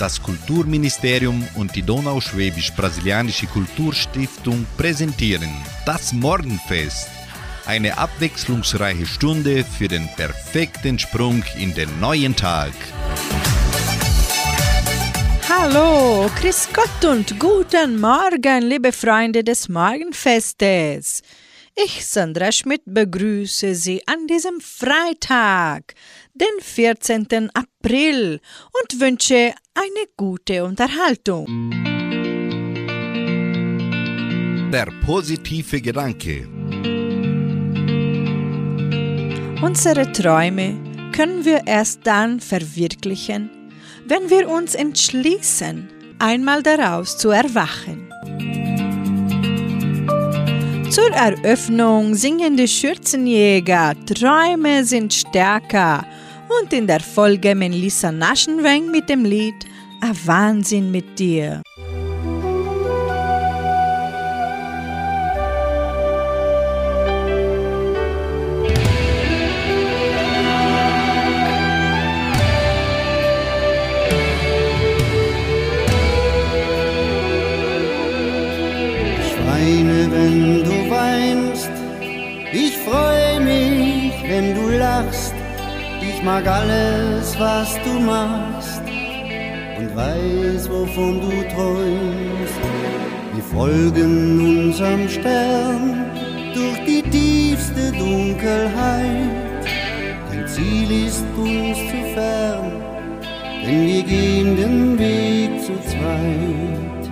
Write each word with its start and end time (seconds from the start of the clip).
Das 0.00 0.22
Kulturministerium 0.22 1.46
und 1.56 1.76
die 1.76 1.82
Donauschwäbisch-Brasilianische 1.82 3.46
Kulturstiftung 3.46 4.66
präsentieren 4.78 5.50
das 5.84 6.14
Morgenfest. 6.14 7.10
Eine 7.66 7.98
abwechslungsreiche 7.98 9.04
Stunde 9.04 9.62
für 9.62 9.88
den 9.88 10.08
perfekten 10.16 10.98
Sprung 10.98 11.44
in 11.58 11.74
den 11.74 12.00
neuen 12.00 12.34
Tag. 12.34 12.72
Hallo, 15.46 16.30
Chris 16.34 16.66
Gott 16.72 17.04
und 17.04 17.38
guten 17.38 18.00
Morgen, 18.00 18.62
liebe 18.62 18.92
Freunde 18.92 19.44
des 19.44 19.68
Morgenfestes. 19.68 21.20
Ich, 21.76 22.06
Sandra 22.06 22.52
Schmidt, 22.52 22.82
begrüße 22.84 23.74
Sie 23.74 24.02
an 24.06 24.26
diesem 24.26 24.60
Freitag, 24.60 25.94
den 26.34 26.60
14. 26.60 27.50
April 27.54 28.40
und 28.80 29.00
wünsche 29.00 29.54
eine 29.74 30.06
gute 30.16 30.64
Unterhaltung. 30.64 31.46
Der 34.72 34.88
positive 35.04 35.80
Gedanke. 35.80 36.46
Unsere 39.62 40.10
Träume 40.12 40.76
können 41.12 41.44
wir 41.44 41.66
erst 41.66 42.06
dann 42.06 42.40
verwirklichen, 42.40 43.50
wenn 44.06 44.30
wir 44.30 44.48
uns 44.48 44.74
entschließen, 44.74 45.88
einmal 46.18 46.62
daraus 46.62 47.18
zu 47.18 47.30
erwachen. 47.30 48.10
Zur 50.90 51.10
Eröffnung 51.12 52.14
singen 52.14 52.56
die 52.56 52.66
Schürzenjäger 52.66 53.94
Träume 54.06 54.84
sind 54.84 55.14
stärker 55.14 56.04
und 56.60 56.72
in 56.72 56.86
der 56.86 57.00
Folge 57.00 57.54
Melissa 57.54 58.10
Naschenweng 58.10 58.90
mit 58.90 59.08
dem 59.08 59.24
Lied 59.24 59.66
A 60.00 60.12
Wahnsinn 60.24 60.90
mit 60.90 61.18
dir. 61.18 61.62
Wenn 80.12 80.64
du 80.64 80.90
weinst. 80.90 81.70
Ich 82.52 82.76
freue 82.78 83.40
mich, 83.40 84.12
wenn 84.28 84.54
du 84.54 84.76
lachst. 84.76 85.29
Ich 86.20 86.26
mag 86.26 86.46
alles, 86.46 87.34
was 87.40 87.78
du 87.82 87.98
machst 87.98 88.82
und 89.78 89.96
weiß, 89.96 90.68
wovon 90.68 91.18
du 91.18 91.30
träumst. 91.48 92.60
Wir 93.32 93.42
folgen 93.42 94.66
unserem 94.66 95.08
Stern 95.08 96.10
durch 96.52 96.78
die 96.84 97.02
tiefste 97.08 97.90
Dunkelheit. 97.92 99.64
Dein 100.30 100.46
Ziel 100.46 101.06
ist 101.06 101.24
uns 101.38 101.78
zu 101.90 101.98
fern, 102.12 102.70
denn 103.64 103.86
wir 103.86 104.02
gehen 104.02 104.56
den 104.56 104.98
Weg 104.98 105.62
zu 105.64 105.72
zweit. 105.88 107.02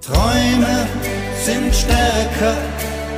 Träume 0.00 0.86
sind 1.44 1.74
stärker 1.74 2.56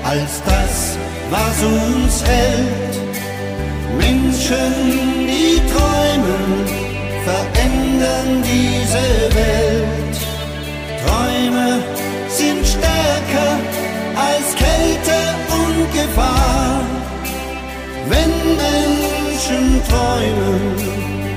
als 0.02 0.42
das, 0.44 0.98
was 1.30 1.62
uns 1.62 2.24
hält. 2.26 3.07
Menschen, 3.96 4.72
die 5.26 5.60
träumen, 5.72 6.44
verändern 7.24 8.42
diese 8.42 9.06
Welt. 9.34 10.16
Träume 11.04 11.80
sind 12.28 12.66
stärker 12.66 13.58
als 14.16 14.54
Kälte 14.54 15.18
und 15.60 15.92
Gefahr. 15.92 16.80
Wenn 18.08 18.32
Menschen 18.64 19.82
träumen, 19.88 20.62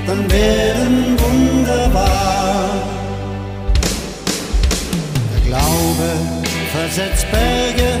dann 0.06 0.30
werden 0.30 1.16
wunderbar. 1.18 2.70
Der 5.34 5.40
Glaube 5.48 6.08
versetzt 6.72 7.26
Berge, 7.30 8.00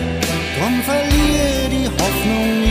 drum 0.58 0.82
verliere 0.82 1.68
die 1.70 1.88
Hoffnung 1.88 2.61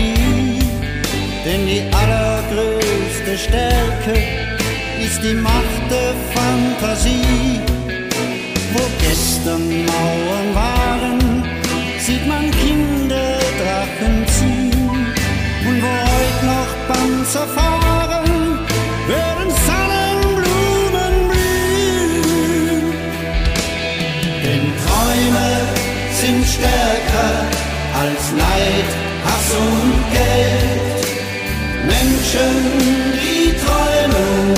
die 1.72 1.84
allergrößte 1.96 3.38
Stärke 3.38 4.14
ist 5.06 5.24
die 5.24 5.34
Macht 5.34 5.84
der 5.90 6.14
Fantasie. 6.36 7.62
Wo 8.74 8.84
gestern 9.00 9.86
Mauern 9.86 10.50
waren, 10.54 11.20
sieht 12.00 12.28
man 12.28 12.52
Kinder 12.52 13.40
Drachen 13.60 14.28
ziehen. 14.36 15.14
Und 15.68 15.82
wo 15.84 15.92
heute 16.12 16.46
noch 16.54 16.72
Panzer 16.90 17.48
fahren, 17.60 18.60
werden 19.08 19.50
Sonnenblumen 19.68 21.16
blühen. 21.30 22.84
Denn 24.44 24.66
Träume 24.84 25.50
sind 26.20 26.46
stärker 26.46 27.32
als 28.04 28.24
Neid, 28.44 28.90
Hass 29.26 29.50
und 29.56 29.94
Geld. 30.12 30.81
Menschen, 31.86 32.56
die 33.14 33.54
träumen, 33.64 34.56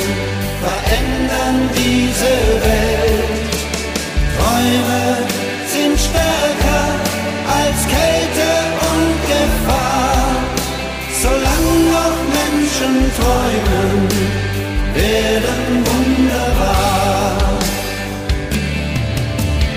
verändern 0.63 1.69
diese 1.75 2.33
Welt. 2.65 3.53
Träume 4.37 5.03
sind 5.73 5.99
stärker 5.99 6.85
als 7.59 7.79
Kälte 7.95 8.49
und 8.91 9.15
Gefahr. 9.31 10.27
Solange 11.21 11.73
noch 11.95 12.17
Menschen 12.39 12.93
träumen, 13.19 14.09
werden 14.93 15.85
wunderbar. 15.89 17.37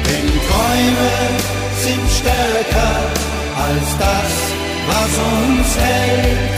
Denn 0.07 0.28
Träume 0.49 1.15
sind 1.84 2.07
stärker 2.19 2.97
als 3.67 3.89
das, 3.99 4.33
was 4.89 5.13
uns 5.33 5.69
hält. 5.78 6.56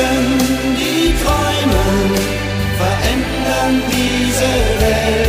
Menschen, 0.00 0.76
die 0.76 1.14
träumen, 1.22 2.14
verändern 2.78 3.82
diese 3.90 4.50
Welt. 4.80 5.19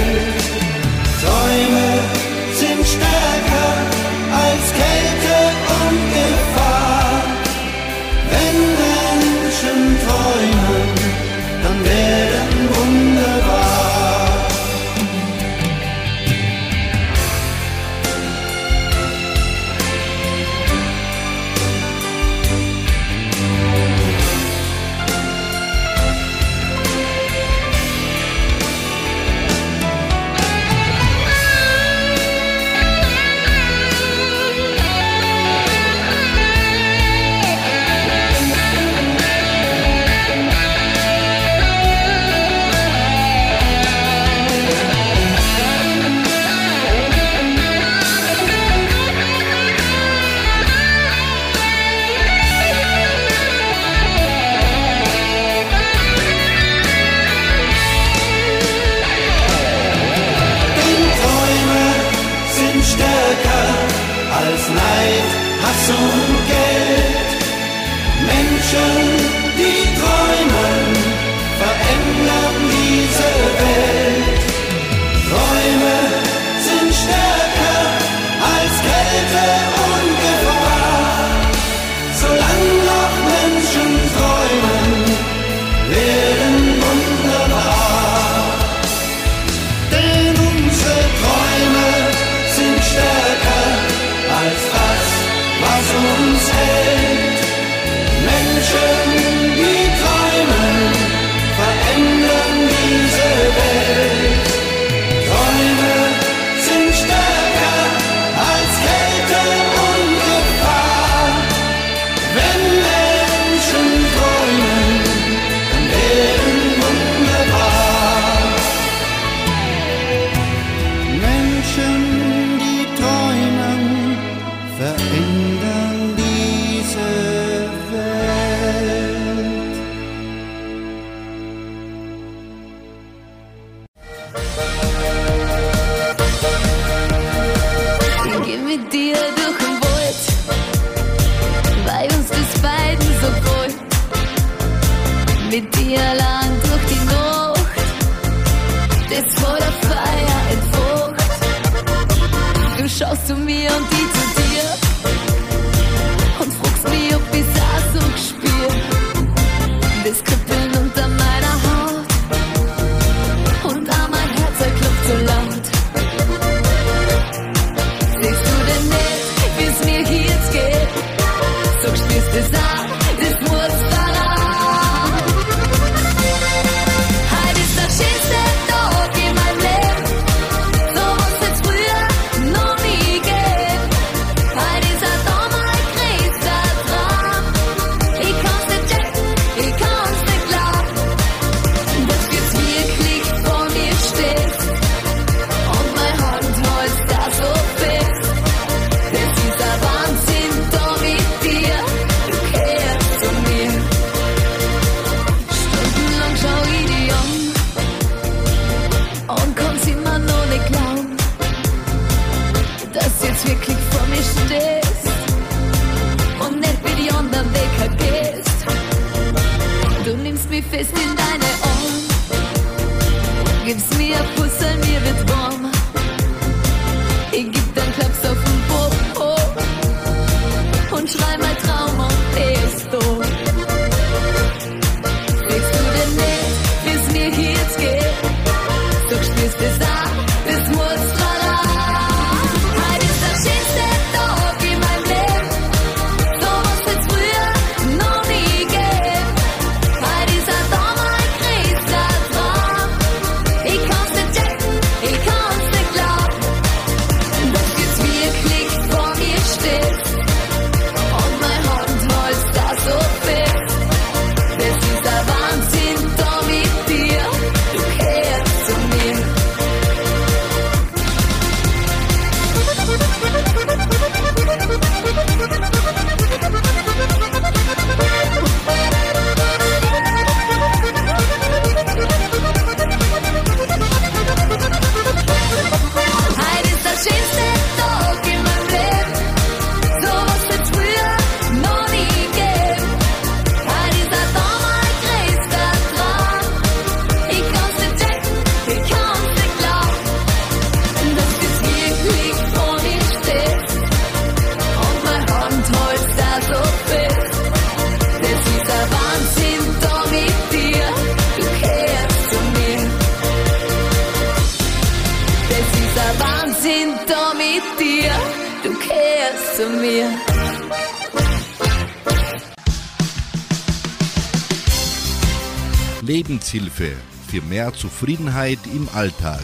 Im 328.68 328.88
Alltag. 328.94 329.44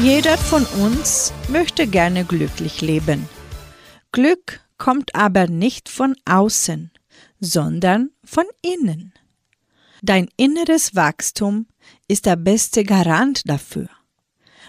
Jeder 0.00 0.36
von 0.36 0.64
uns 0.82 1.32
möchte 1.48 1.86
gerne 1.86 2.24
glücklich 2.24 2.80
leben. 2.80 3.28
Glück 4.12 4.60
kommt 4.76 5.14
aber 5.14 5.46
nicht 5.46 5.88
von 5.88 6.16
außen, 6.24 6.90
sondern 7.40 8.10
von 8.24 8.44
innen. 8.62 9.12
Dein 10.02 10.28
inneres 10.36 10.94
Wachstum 10.94 11.66
ist 12.08 12.26
der 12.26 12.36
beste 12.36 12.84
Garant 12.84 13.48
dafür. 13.48 13.88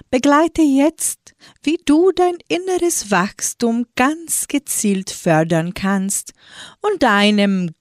Begleite 0.10 0.62
jetzt, 0.62 1.36
wie 1.64 1.78
du 1.86 2.12
dein 2.12 2.38
inneres 2.48 3.12
Wachstum 3.12 3.86
ganz 3.96 4.48
gezielt 4.48 5.10
fördern 5.10 5.74
kannst 5.74 6.34
und 6.82 7.04
deinem 7.04 7.72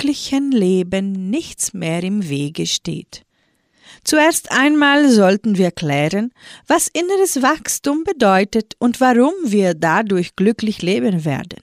glücklichen 0.00 0.50
Leben 0.50 1.28
nichts 1.28 1.74
mehr 1.74 2.02
im 2.02 2.26
Wege 2.26 2.64
steht. 2.66 3.26
Zuerst 4.02 4.50
einmal 4.50 5.10
sollten 5.10 5.58
wir 5.58 5.72
klären, 5.72 6.32
was 6.66 6.88
inneres 6.88 7.42
Wachstum 7.42 8.04
bedeutet 8.04 8.76
und 8.78 9.02
warum 9.02 9.34
wir 9.44 9.74
dadurch 9.74 10.36
glücklich 10.36 10.80
leben 10.80 11.26
werden. 11.26 11.58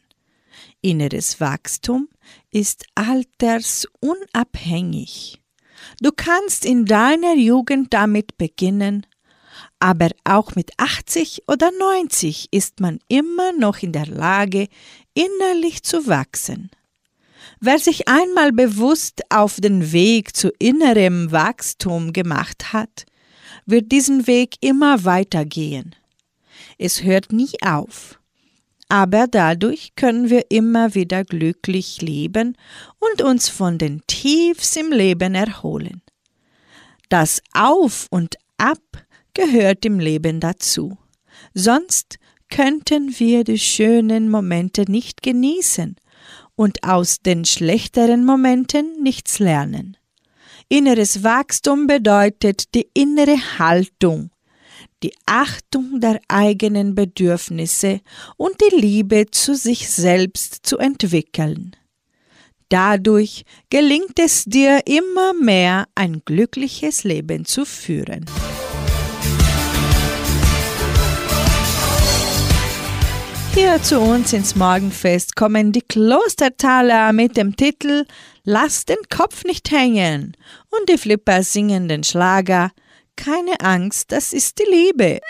Inneres 0.81 1.41
Wachstum 1.41 2.09
ist 2.51 2.85
altersunabhängig. 2.93 5.41
Du 5.99 6.11
kannst 6.15 6.63
in 6.63 6.85
deiner 6.85 7.33
Jugend 7.33 7.91
damit 7.91 8.37
beginnen, 8.37 9.07
aber 9.79 10.09
auch 10.25 10.53
mit 10.53 10.69
80 10.77 11.45
oder 11.47 11.71
90 11.71 12.49
ist 12.51 12.81
man 12.81 12.99
immer 13.07 13.51
noch 13.53 13.79
in 13.79 13.93
der 13.93 14.05
Lage, 14.05 14.67
innerlich 15.15 15.81
zu 15.81 16.05
wachsen. 16.05 16.69
Wer 17.59 17.79
sich 17.79 18.07
einmal 18.07 18.51
bewusst 18.51 19.21
auf 19.29 19.59
den 19.59 19.91
Weg 19.91 20.35
zu 20.35 20.51
innerem 20.59 21.31
Wachstum 21.31 22.13
gemacht 22.13 22.71
hat, 22.71 23.05
wird 23.65 23.91
diesen 23.91 24.27
Weg 24.27 24.55
immer 24.61 25.05
weitergehen. 25.05 25.95
Es 26.77 27.03
hört 27.03 27.33
nie 27.33 27.53
auf. 27.61 28.19
Aber 28.89 29.27
dadurch 29.27 29.95
können 29.95 30.29
wir 30.29 30.49
immer 30.49 30.95
wieder 30.95 31.25
glücklich 31.25 32.01
leben 32.01 32.55
und 32.99 33.21
uns 33.21 33.49
von 33.49 33.77
den 33.77 34.01
Tiefs 34.07 34.75
im 34.77 34.91
Leben 34.91 35.35
erholen. 35.35 36.01
Das 37.09 37.41
Auf 37.53 38.07
und 38.11 38.37
Ab 38.57 38.79
gehört 39.33 39.85
im 39.85 39.99
Leben 39.99 40.39
dazu. 40.39 40.97
Sonst 41.53 42.17
könnten 42.49 43.19
wir 43.19 43.43
die 43.43 43.59
schönen 43.59 44.29
Momente 44.29 44.89
nicht 44.89 45.21
genießen 45.21 45.97
und 46.57 46.83
aus 46.83 47.19
den 47.19 47.45
schlechteren 47.45 48.25
Momenten 48.25 49.01
nichts 49.01 49.39
lernen. 49.39 49.95
Inneres 50.67 51.23
Wachstum 51.23 51.87
bedeutet 51.87 52.75
die 52.75 52.89
innere 52.93 53.37
Haltung, 53.59 54.31
die 55.01 55.13
Achtung 55.25 56.01
der 56.01 56.19
eigenen 56.27 56.95
Bedürfnisse 56.95 58.01
und 58.35 58.55
die 58.59 58.75
Liebe 58.75 59.27
zu 59.31 59.55
sich 59.55 59.89
selbst 59.89 60.65
zu 60.65 60.77
entwickeln. 60.77 61.73
Dadurch 62.69 63.45
gelingt 63.69 64.19
es 64.19 64.43
dir 64.43 64.81
immer 64.85 65.33
mehr, 65.33 65.87
ein 65.95 66.21
glückliches 66.25 67.05
Leben 67.05 67.45
zu 67.45 67.63
führen. 67.63 68.25
Hier 73.59 73.81
zu 73.81 73.99
uns 73.99 74.33
ins 74.33 74.55
Morgenfest 74.55 75.35
kommen 75.35 75.71
die 75.71 75.81
Klostertaler 75.81 77.11
mit 77.11 77.37
dem 77.37 77.55
Titel 77.55 78.05
Lass 78.43 78.85
den 78.85 78.99
Kopf 79.09 79.45
nicht 79.45 79.71
hängen 79.71 80.37
und 80.69 80.87
die 80.87 80.97
Flipper 80.99 81.41
singen 81.41 81.87
den 81.87 82.03
Schlager 82.03 82.69
Keine 83.15 83.59
Angst, 83.61 84.11
das 84.11 84.31
ist 84.31 84.59
die 84.59 84.69
Liebe. 84.69 85.21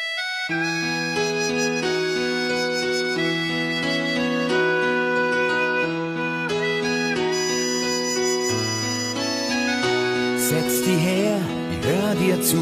Setz 10.38 10.82
dich 10.82 11.00
her, 11.00 11.40
hör 11.82 12.16
dir 12.16 12.42
zu, 12.42 12.62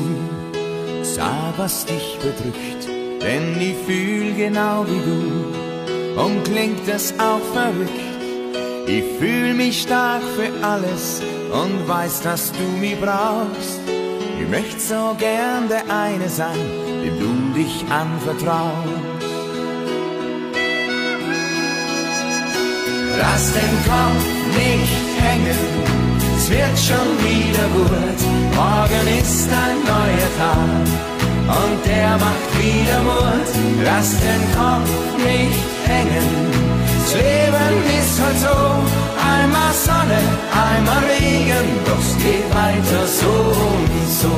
sag, 1.02 1.58
was 1.58 1.88
dich 1.88 2.20
bedrückt, 2.20 3.05
denn 3.26 3.60
ich 3.60 3.76
fühl 3.88 4.34
genau 4.36 4.86
wie 4.88 5.02
du, 5.10 6.22
und 6.22 6.44
klingt 6.44 6.88
es 6.88 7.14
auch 7.20 7.42
verrückt. 7.54 8.06
Ich 8.88 9.04
fühl 9.20 9.54
mich 9.56 9.82
stark 9.82 10.22
für 10.36 10.52
alles 10.64 11.22
und 11.52 11.88
weiß, 11.88 12.22
dass 12.22 12.52
du 12.52 12.66
mich 12.80 13.00
brauchst. 13.00 13.80
Ich 14.40 14.48
möchte 14.48 14.80
so 14.80 15.16
gern 15.18 15.68
der 15.68 15.84
eine 15.90 16.30
sein, 16.30 16.66
dem 17.04 17.20
du 17.20 17.60
dich 17.60 17.84
anvertraust. 17.90 19.16
Lass 23.18 23.54
den 23.54 23.76
Kopf 23.90 24.26
nicht 24.64 25.02
hängen, 25.26 25.62
es 26.38 26.50
wird 26.50 26.78
schon 26.90 27.10
wieder 27.26 27.68
gut. 27.78 28.20
Morgen 28.56 29.20
ist 29.20 29.50
ein 29.50 29.78
neuer 29.84 30.32
Tag 30.38 31.15
und 31.48 31.86
der 31.86 32.18
macht 32.18 32.50
wieder 32.60 33.02
Mut. 33.04 33.50
Lass 33.84 34.12
den 34.12 34.44
Kopf 34.58 34.90
nicht 35.18 35.64
hängen, 35.86 36.30
das 36.84 37.14
Leben 37.14 37.76
ist 38.00 38.22
halt 38.22 38.40
so. 38.40 38.58
Einmal 39.34 39.74
Sonne, 39.74 40.22
einmal 40.52 41.04
Regen, 41.04 41.68
doch 41.86 42.00
es 42.00 42.18
geht 42.18 42.50
weiter 42.54 43.06
so 43.08 43.34
und 43.70 44.10
so. 44.22 44.36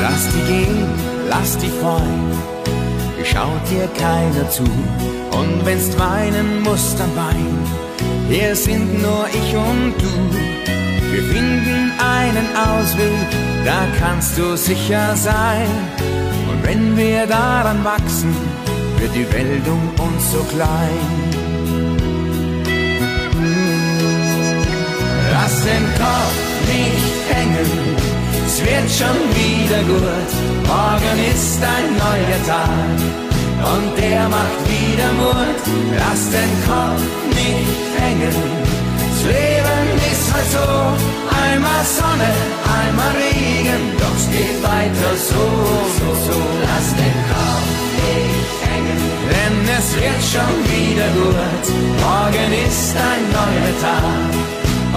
Lass 0.00 0.28
die 0.28 0.52
gehen, 0.52 0.86
lass 1.28 1.56
die 1.58 1.70
freuen, 1.80 2.53
schaut 3.34 3.68
dir 3.68 3.88
keiner 4.00 4.48
zu. 4.48 4.62
Und 4.62 5.66
wenn's 5.66 5.98
weinen 5.98 6.62
musst, 6.62 6.98
dann 6.98 7.14
wein. 7.16 7.58
Hier 8.30 8.54
sind 8.54 9.02
nur 9.02 9.26
ich 9.40 9.54
und 9.56 9.94
du. 9.98 10.14
Wir 11.12 11.22
finden 11.22 11.92
einen 11.98 12.48
Ausweg, 12.68 13.28
da 13.64 13.80
kannst 14.00 14.38
du 14.38 14.56
sicher 14.56 15.16
sein. 15.16 15.68
Und 16.50 16.62
wenn 16.66 16.96
wir 16.96 17.26
daran 17.26 17.84
wachsen, 17.84 18.34
wird 18.98 19.14
die 19.14 19.30
Welt 19.32 19.66
um 19.66 19.84
uns 20.06 20.32
so 20.32 20.42
klein. 20.54 21.04
Lass 25.32 25.62
den 25.62 25.84
Kopf 26.02 26.36
nicht 26.72 27.16
hängen, 27.32 27.70
es 28.46 28.60
wird 28.60 28.88
schon 28.98 29.18
wieder 29.40 29.82
gut. 29.92 30.30
Morgen 30.66 31.18
ist 31.32 31.60
ein 31.62 31.88
neuer 31.96 32.46
Tag 32.46 33.23
und 33.72 33.96
der 33.96 34.28
macht 34.28 34.60
wieder 34.68 35.10
Mut. 35.20 35.60
Lass 36.00 36.22
den 36.36 36.52
Kopf 36.68 37.02
nicht 37.38 37.90
hängen, 38.00 38.36
das 39.10 39.20
Leben 39.32 39.86
ist 40.12 40.26
halt 40.34 40.50
so. 40.56 40.68
Einmal 41.44 41.84
Sonne, 41.98 42.30
einmal 42.78 43.14
Regen, 43.24 43.82
doch 44.00 44.16
es 44.20 44.26
geht 44.30 44.58
weiter 44.62 45.12
so, 45.30 45.44
so, 45.98 46.08
so. 46.26 46.38
Lass 46.68 46.88
den 47.02 47.18
Kopf 47.32 47.68
nicht 48.00 48.58
hängen, 48.68 49.00
denn 49.32 49.56
es 49.78 49.88
wird 50.00 50.22
schon 50.32 50.54
wieder 50.72 51.08
gut. 51.20 51.64
Morgen 52.06 52.50
ist 52.68 52.94
ein 53.10 53.22
neuer 53.38 53.72
Tag 53.86 54.30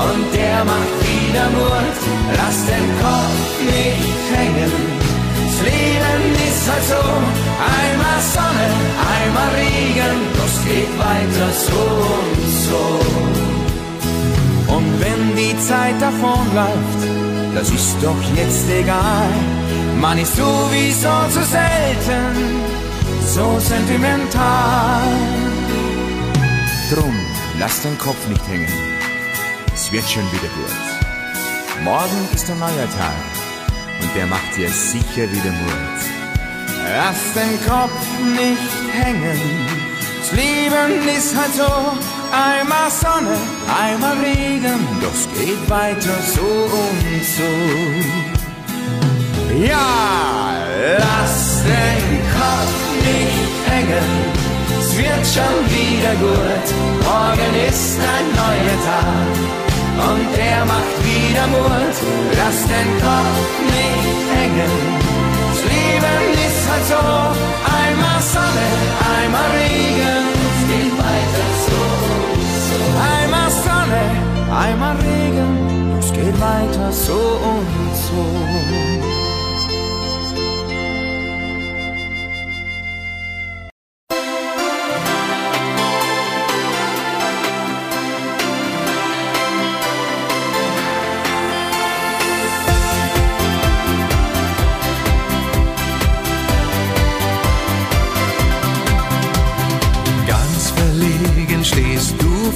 und 0.07 0.25
der 0.35 0.59
macht 0.71 0.95
wieder 1.07 1.47
Mut. 1.57 1.97
Lass 2.39 2.57
den 2.71 2.87
Kopf 3.01 3.47
nicht 3.71 4.23
hängen. 4.35 5.06
Das 5.57 5.65
Leben 5.65 6.35
ist 6.35 6.69
halt 6.69 6.83
so, 6.83 7.03
einmal 7.73 8.21
Sonne, 8.33 8.67
einmal 9.15 9.49
Regen, 9.55 10.17
es 10.45 10.55
geht 10.65 10.93
weiter 10.99 11.51
so 11.51 11.81
und 12.15 12.41
so. 12.67 12.85
Und 14.75 15.01
wenn 15.01 15.35
die 15.35 15.57
Zeit 15.59 15.99
davonläuft, 15.99 17.01
das 17.55 17.71
ist 17.71 17.97
doch 18.03 18.21
jetzt 18.35 18.69
egal. 18.69 19.29
Man 19.99 20.19
ist 20.19 20.35
sowieso 20.35 21.27
zu 21.31 21.43
selten, 21.43 22.61
so 23.25 23.59
sentimental. 23.59 25.07
Drum, 26.93 27.15
lass 27.57 27.81
den 27.81 27.97
Kopf 27.97 28.27
nicht 28.27 28.47
hängen 28.47 28.87
es 29.77 29.91
wird 29.91 30.09
schon 30.09 30.23
wieder 30.31 30.49
gut. 30.55 31.83
Morgen 31.83 32.27
ist 32.33 32.49
ein 32.49 32.59
neuer 32.59 32.89
Tag 32.97 33.46
und 34.01 34.15
der 34.15 34.27
macht 34.27 34.55
dir 34.55 34.69
sicher 34.69 35.31
wieder 35.31 35.51
Mut. 35.51 35.99
Lass 36.95 37.33
den 37.33 37.59
Kopf 37.67 38.01
nicht 38.23 39.03
hängen, 39.03 39.39
das 40.19 40.31
Leben 40.31 41.07
ist 41.07 41.35
halt 41.35 41.53
so, 41.53 41.71
einmal 42.31 42.89
Sonne, 42.89 43.37
einmal 43.81 44.17
Regen, 44.17 44.87
es 45.01 45.27
geht 45.37 45.69
weiter 45.69 46.17
so 46.35 46.41
und 46.41 47.23
so. 47.35 47.51
Ja, 49.57 50.55
lass 50.97 51.63
den 51.63 52.21
Kopf 52.39 52.79
nicht 53.03 53.51
hängen, 53.69 54.09
es 54.79 54.97
wird 54.97 55.25
schon 55.35 55.57
wieder 55.69 56.15
gut, 56.15 56.67
morgen 57.03 57.53
ist 57.67 57.99
ein 57.99 58.27
neuer 58.35 58.77
Tag 58.85 59.66
und 59.99 60.27
der 60.37 60.65
macht 60.65 60.97
wieder 61.03 61.47
Mut. 61.47 61.95
Lass 62.39 62.59
den 62.73 62.89
Kopf 63.01 63.51
nicht 63.73 64.25
hängen. 64.35 64.73
Das 65.49 65.59
Leben 65.73 66.21
ist 66.45 66.63
halt 66.69 66.85
so, 66.91 67.03
einmal 67.79 68.21
Sonne, 68.21 68.67
einmal 69.15 69.49
Regen. 69.57 70.23
Es 70.49 70.61
geht 70.71 70.93
weiter 70.97 71.47
so, 71.65 71.79
so. 72.67 72.79
Einmal 73.15 73.49
Sonne, 73.65 74.03
einmal 74.63 74.95
Regen. 74.97 75.53
Es 75.99 76.13
geht 76.13 76.39
weiter 76.39 76.91
so 76.91 77.19
und 77.51 77.95
so. 78.05 78.96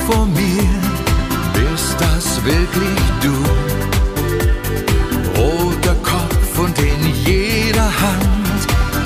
Vor 0.07 0.25
mir, 0.25 0.69
bist 1.53 1.95
das 1.99 2.43
wirklich 2.43 3.01
du? 3.21 3.35
Roter 5.39 5.95
Kopf 6.03 6.59
und 6.59 6.77
in 6.79 7.01
jeder 7.25 7.89
Hand 8.05 8.61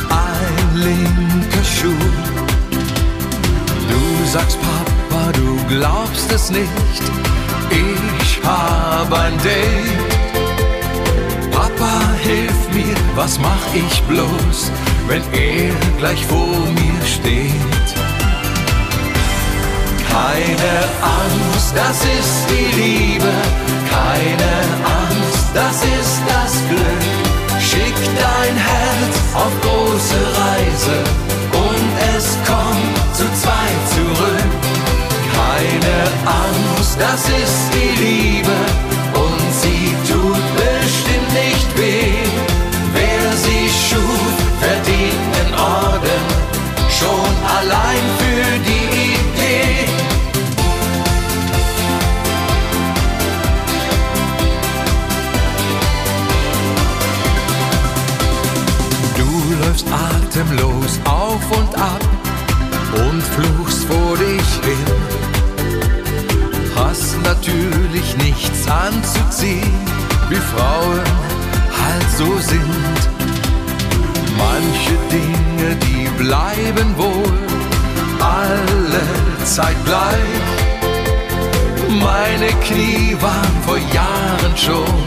ein 0.10 0.78
linker 0.78 1.64
Schuh. 1.64 2.10
Du 3.90 4.32
sagst, 4.32 4.58
Papa, 4.62 5.32
du 5.34 5.76
glaubst 5.76 6.32
es 6.32 6.50
nicht, 6.50 7.04
ich 7.70 8.40
hab 8.44 9.12
ein 9.12 9.34
Date. 9.44 10.16
Papa, 11.52 11.94
hilf 12.22 12.60
mir, 12.74 12.96
was 13.16 13.40
mach 13.40 13.66
ich 13.74 14.02
bloß, 14.04 14.72
wenn 15.08 15.24
er 15.34 15.74
gleich 16.00 16.26
vor 16.26 16.60
mir 16.76 17.06
steht? 17.06 17.85
Keine 20.16 20.76
Angst, 21.02 21.74
das 21.76 22.00
ist 22.06 22.48
die 22.50 22.72
Liebe. 22.80 23.32
Keine 23.92 24.54
Angst, 25.04 25.48
das 25.54 25.84
ist 25.84 26.22
das 26.26 26.54
Glück. 26.70 27.60
Schick 27.60 27.96
dein 28.16 28.56
Herz 28.56 29.16
auf 29.34 29.52
große 29.62 30.22
Reise 30.42 30.98
und 31.52 31.88
es 32.16 32.38
kommt 32.48 32.96
zu 33.14 33.26
zweit 33.42 33.82
zurück. 33.94 34.52
Keine 35.36 35.98
Angst, 36.46 36.98
das 36.98 37.22
ist 37.28 37.74
die 37.74 38.02
Liebe 38.02 38.85
atemlos 60.36 61.00
auf 61.06 61.52
und 61.58 61.76
ab 61.78 62.02
und 62.94 63.22
fluchst 63.22 63.86
vor 63.86 64.18
dich 64.18 64.50
hin. 64.64 64.86
Hast 66.76 67.16
natürlich 67.24 68.18
nichts 68.18 68.68
anzuziehen, 68.68 69.80
wie 70.30 70.36
Frauen 70.36 71.02
halt 71.82 72.12
so 72.18 72.38
sind. 72.40 72.98
Manche 74.38 74.98
Dinge, 75.10 75.76
die 75.78 76.24
bleiben 76.24 76.98
wohl 76.98 77.34
alle 78.20 79.46
Zeit 79.46 79.78
gleich. 79.86 80.46
Meine 81.88 82.52
Knie 82.62 83.16
waren 83.22 83.64
vor 83.66 83.78
Jahren 83.78 84.58
schon 84.58 85.04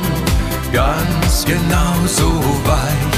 ganz 0.72 1.44
genau 1.44 1.94
so 2.06 2.30
weich. 2.64 3.17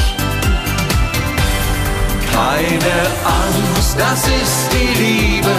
Keine 2.41 2.97
Angst, 3.45 3.97
das 3.99 4.27
ist 4.27 4.73
die 4.73 4.93
Liebe. 5.03 5.55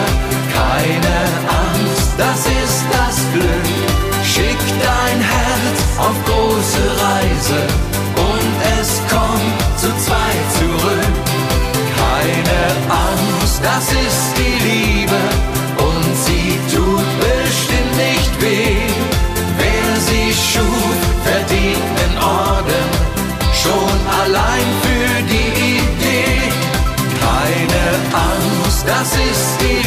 Keine 0.52 1.18
Angst, 1.62 2.10
das 2.18 2.40
ist 2.48 2.86
das 2.92 3.18
Glück. 3.34 3.68
Schick 4.24 4.58
dein 4.82 5.20
Herz 5.22 5.80
auf 6.00 6.11
majesty 29.22 29.81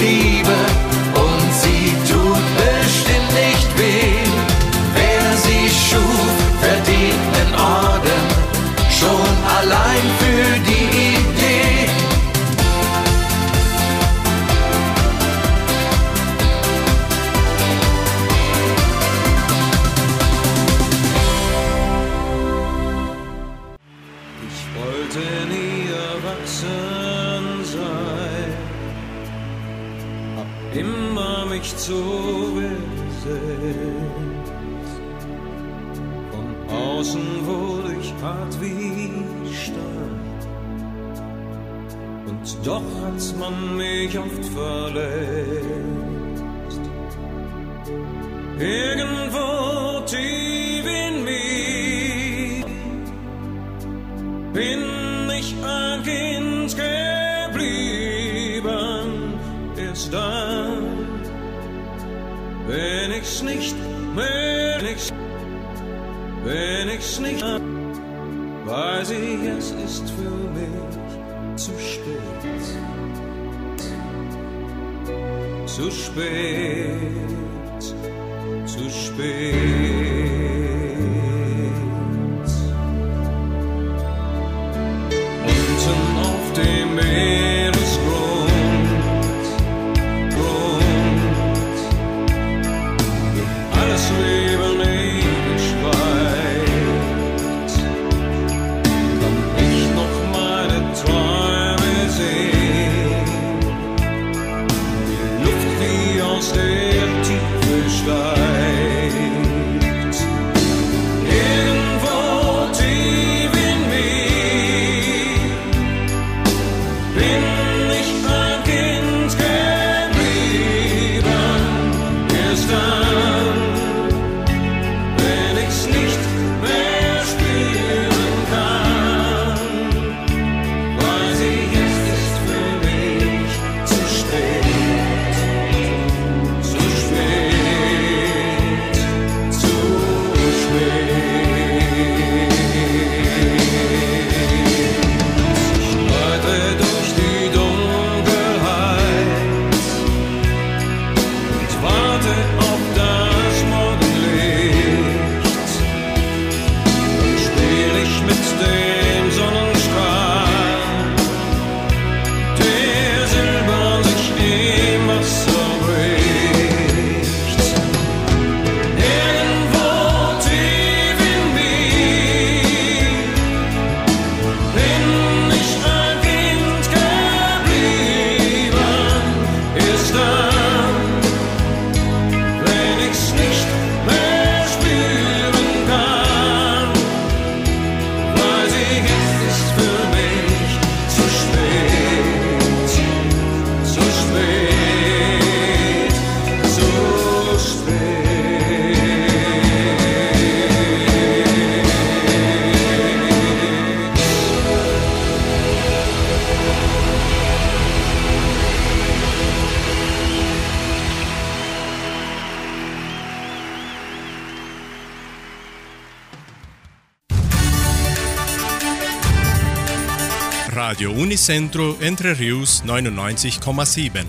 Unicentro 221.25 221.97
Entre 222.03 222.39
Rius 222.39 222.83
99,7. 222.85 224.27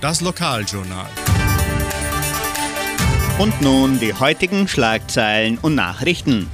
Das 0.00 0.20
Lokaljournal. 0.20 1.06
Und 3.38 3.60
nun 3.60 4.00
die 4.00 4.12
heutigen 4.12 4.66
Schlagzeilen 4.66 5.56
und 5.58 5.76
Nachrichten. 5.76 6.50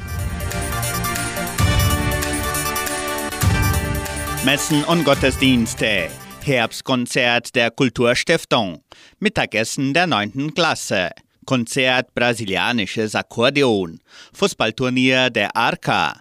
Messen 4.45 4.85
und 4.85 5.05
Gottesdienste. 5.05 6.11
Herbstkonzert 6.45 7.55
der 7.55 7.71
Kulturstiftung. 7.71 8.85
Mittagessen 9.21 9.95
der 9.95 10.07
9. 10.07 10.53
Klasse. 10.53 11.13
Konzert 11.47 12.15
brasilianisches 12.15 13.15
Akkordeon. 13.15 14.01
Fußballturnier 14.35 15.31
der 15.31 15.57
Arca. 15.57 16.21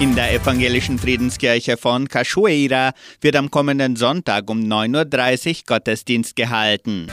In 0.00 0.14
der 0.14 0.32
evangelischen 0.32 0.98
Friedenskirche 0.98 1.76
von 1.76 2.08
Cachoeira 2.08 2.94
wird 3.20 3.36
am 3.36 3.50
kommenden 3.50 3.96
Sonntag 3.96 4.48
um 4.48 4.60
9.30 4.60 5.48
Uhr 5.48 5.62
Gottesdienst 5.66 6.36
gehalten. 6.36 7.08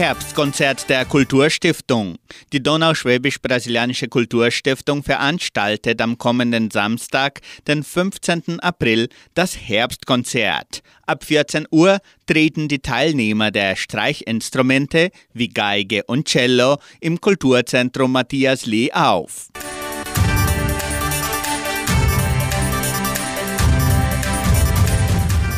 Herbstkonzert 0.00 0.88
der 0.88 1.04
Kulturstiftung. 1.04 2.16
Die 2.54 2.62
Donauschwäbisch-Brasilianische 2.62 4.08
Kulturstiftung 4.08 5.02
veranstaltet 5.02 6.00
am 6.00 6.16
kommenden 6.16 6.70
Samstag, 6.70 7.40
den 7.68 7.84
15. 7.84 8.60
April, 8.60 9.10
das 9.34 9.58
Herbstkonzert. 9.58 10.80
Ab 11.06 11.24
14 11.24 11.66
Uhr 11.70 11.98
treten 12.24 12.66
die 12.68 12.78
Teilnehmer 12.78 13.50
der 13.50 13.76
Streichinstrumente 13.76 15.10
wie 15.34 15.48
Geige 15.48 16.04
und 16.04 16.26
Cello 16.28 16.78
im 17.02 17.20
Kulturzentrum 17.20 18.12
Matthias 18.12 18.64
Lee 18.64 18.90
auf. 18.92 19.48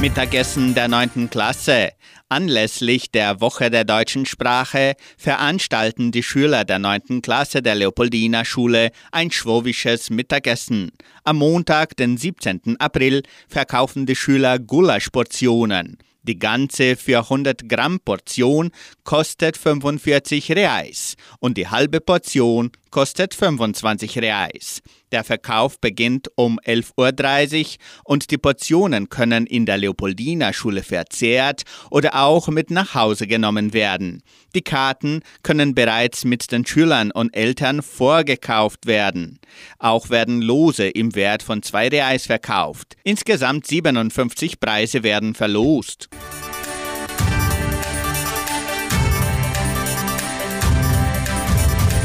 Mittagessen 0.02 0.74
der 0.74 0.88
9. 0.88 1.30
Klasse. 1.30 1.90
Anlässlich 2.28 3.12
der 3.12 3.40
Woche 3.40 3.70
der 3.70 3.84
deutschen 3.84 4.26
Sprache 4.26 4.96
veranstalten 5.16 6.10
die 6.10 6.24
Schüler 6.24 6.64
der 6.64 6.80
9. 6.80 7.22
Klasse 7.22 7.62
der 7.62 7.76
Leopoldina 7.76 8.44
Schule 8.44 8.90
ein 9.12 9.30
schwowisches 9.30 10.10
Mittagessen. 10.10 10.90
Am 11.22 11.36
Montag, 11.36 11.96
den 11.96 12.16
17. 12.16 12.80
April, 12.80 13.22
verkaufen 13.46 14.04
die 14.04 14.16
Schüler 14.16 14.58
Gulaschportionen. 14.58 15.98
Die 16.24 16.38
ganze 16.40 16.96
400 16.96 17.68
Gramm 17.68 18.00
Portion 18.00 18.72
kostet 19.04 19.56
45 19.56 20.50
Reais 20.50 21.14
und 21.38 21.56
die 21.56 21.68
halbe 21.68 22.00
Portion 22.00 22.72
kostet 22.92 23.34
25 23.34 24.18
Reais. 24.18 24.80
Der 25.10 25.24
Verkauf 25.24 25.80
beginnt 25.80 26.28
um 26.36 26.60
11.30 26.60 27.60
Uhr 27.60 27.66
und 28.04 28.30
die 28.30 28.38
Portionen 28.38 29.08
können 29.08 29.46
in 29.46 29.66
der 29.66 29.78
Leopoldina 29.78 30.52
Schule 30.52 30.84
verzehrt 30.84 31.62
oder 31.90 32.22
auch 32.22 32.48
mit 32.48 32.70
nach 32.70 32.94
Hause 32.94 33.26
genommen 33.26 33.72
werden. 33.72 34.22
Die 34.54 34.62
Karten 34.62 35.22
können 35.42 35.74
bereits 35.74 36.24
mit 36.24 36.52
den 36.52 36.64
Schülern 36.64 37.10
und 37.10 37.36
Eltern 37.36 37.82
vorgekauft 37.82 38.86
werden. 38.86 39.40
Auch 39.78 40.08
werden 40.08 40.40
Lose 40.40 40.88
im 40.88 41.14
Wert 41.14 41.42
von 41.42 41.62
2 41.62 41.88
Reais 41.88 42.26
verkauft. 42.26 42.96
Insgesamt 43.02 43.66
57 43.66 44.60
Preise 44.60 45.02
werden 45.02 45.34
verlost. 45.34 46.08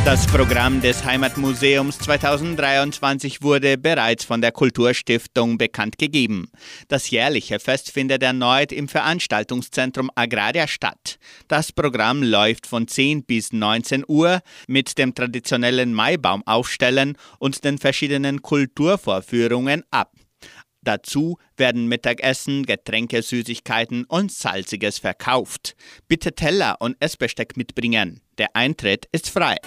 Das 0.08 0.26
Programm 0.26 0.80
des 0.80 1.04
Heimatmuseums 1.04 2.00
2023 2.00 3.42
wurde 3.42 3.78
bereits 3.78 4.24
von 4.24 4.40
der 4.40 4.54
Kulturstiftung 4.54 5.58
bekannt 5.58 5.98
gegeben. 5.98 6.50
Das 6.88 7.10
jährliche 7.10 7.60
Fest 7.60 7.92
findet 7.92 8.24
erneut 8.24 8.72
im 8.72 8.88
Veranstaltungszentrum 8.88 10.10
Agraria 10.16 10.66
statt. 10.66 11.20
Das 11.50 11.74
Programm 11.74 12.24
läuft 12.24 12.68
von 12.68 12.88
10 12.88 13.26
bis 13.26 13.52
19 13.52 14.06
Uhr 14.08 14.40
mit 14.70 14.98
dem 14.98 15.14
traditionellen 15.14 15.94
Maibaum 15.94 16.42
aufstellen 16.48 17.18
und 17.40 17.66
den 17.66 17.78
verschiedenen 17.78 18.42
Kulturvorführungen 18.42 19.84
ab. 19.92 20.14
Dazu 20.84 21.38
werden 21.58 21.90
Mittagessen, 21.90 22.66
Getränke, 22.66 23.22
Süßigkeiten 23.22 24.06
und 24.06 24.32
Salziges 24.32 25.00
verkauft. 25.00 25.76
Bitte 26.08 26.32
Teller 26.32 26.78
und 26.80 26.96
Essbesteck 27.02 27.58
mitbringen. 27.58 28.22
Der 28.38 28.56
Eintritt 28.56 29.10
ist 29.12 29.30
frei. 29.30 29.58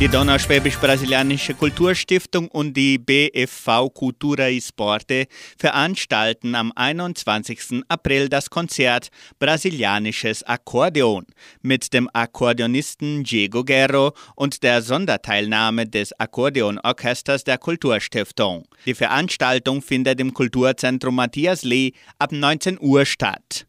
Die 0.00 0.08
Donauschwäbisch-Brasilianische 0.08 1.52
Kulturstiftung 1.52 2.48
und 2.48 2.72
die 2.72 2.96
BFV 2.96 3.90
Cultura 3.92 4.48
e 4.48 4.58
Sporte 4.58 5.26
veranstalten 5.58 6.54
am 6.54 6.72
21. 6.74 7.82
April 7.86 8.30
das 8.30 8.48
Konzert 8.48 9.10
Brasilianisches 9.38 10.42
Akkordeon 10.42 11.26
mit 11.60 11.92
dem 11.92 12.08
Akkordeonisten 12.14 13.24
Diego 13.24 13.62
Guerro 13.62 14.14
und 14.36 14.62
der 14.62 14.80
Sonderteilnahme 14.80 15.86
des 15.86 16.18
Akkordeonorchesters 16.18 17.44
der 17.44 17.58
Kulturstiftung. 17.58 18.64
Die 18.86 18.94
Veranstaltung 18.94 19.82
findet 19.82 20.18
im 20.18 20.32
Kulturzentrum 20.32 21.16
Matthias 21.16 21.62
Lee 21.62 21.92
ab 22.18 22.32
19 22.32 22.78
Uhr 22.80 23.04
statt. 23.04 23.66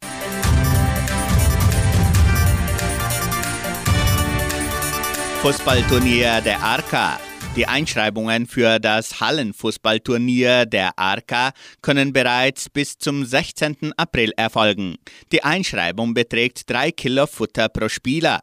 Fußballturnier 5.41 6.41
der 6.41 6.61
Arca. 6.61 7.19
Die 7.55 7.65
Einschreibungen 7.65 8.45
für 8.45 8.77
das 8.77 9.19
Hallenfußballturnier 9.19 10.67
der 10.67 10.91
Arca 10.99 11.49
können 11.81 12.13
bereits 12.13 12.69
bis 12.69 12.99
zum 12.99 13.25
16. 13.25 13.91
April 13.97 14.33
erfolgen. 14.37 14.97
Die 15.31 15.43
Einschreibung 15.43 16.13
beträgt 16.13 16.69
3 16.69 16.91
Kilo 16.91 17.25
Futter 17.25 17.69
pro 17.69 17.89
Spieler. 17.89 18.41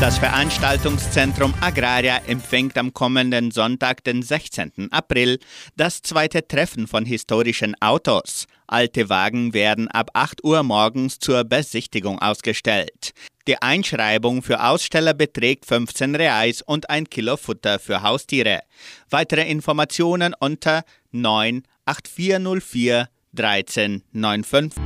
Das 0.00 0.16
Veranstaltungszentrum 0.16 1.52
Agraria 1.60 2.20
empfängt 2.26 2.78
am 2.78 2.94
kommenden 2.94 3.50
Sonntag, 3.50 4.02
den 4.04 4.22
16. 4.22 4.90
April, 4.92 5.40
das 5.76 6.00
zweite 6.02 6.46
Treffen 6.46 6.86
von 6.86 7.04
historischen 7.04 7.74
Autos. 7.82 8.46
Alte 8.72 9.08
Wagen 9.08 9.52
werden 9.52 9.88
ab 9.88 10.10
8 10.14 10.44
Uhr 10.44 10.62
morgens 10.62 11.18
zur 11.18 11.42
Besichtigung 11.42 12.20
ausgestellt. 12.20 13.10
Die 13.48 13.60
Einschreibung 13.60 14.44
für 14.44 14.62
Aussteller 14.62 15.12
beträgt 15.12 15.66
15 15.66 16.14
Reais 16.14 16.62
und 16.62 16.88
ein 16.88 17.10
Kilo 17.10 17.36
Futter 17.36 17.80
für 17.80 18.02
Haustiere. 18.02 18.60
Weitere 19.08 19.50
Informationen 19.50 20.36
unter 20.38 20.84
98404 21.10 23.08
1395. 23.36 24.80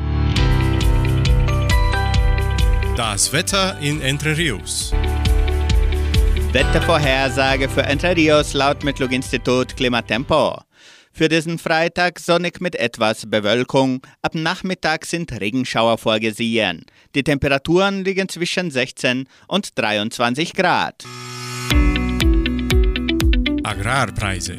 Das 2.97 3.35
Wetter 3.35 3.79
in 3.81 4.01
Entre 4.01 4.35
Rios. 4.35 4.95
Wettervorhersage 6.53 7.69
für 7.69 7.83
Entre 7.83 8.17
Rios 8.17 8.55
laut 8.55 8.83
Metlog-Institut 8.83 9.77
Klimatempo. 9.77 10.63
Für 11.17 11.29
diesen 11.29 11.59
Freitag 11.61 12.19
sonnig 12.19 12.61
mit 12.61 12.75
etwas 12.75 13.31
Bewölkung. 13.31 14.05
Ab 14.21 14.35
Nachmittag 14.35 15.07
sind 15.07 15.31
Regenschauer 15.31 15.97
vorgesehen. 15.97 16.85
Die 17.15 17.23
Temperaturen 17.23 18.03
liegen 18.03 18.29
zwischen 18.29 18.73
16 18.73 19.29
und 19.47 19.79
23 19.79 20.55
Grad. 20.55 21.05
Agrarpreise. 23.63 24.57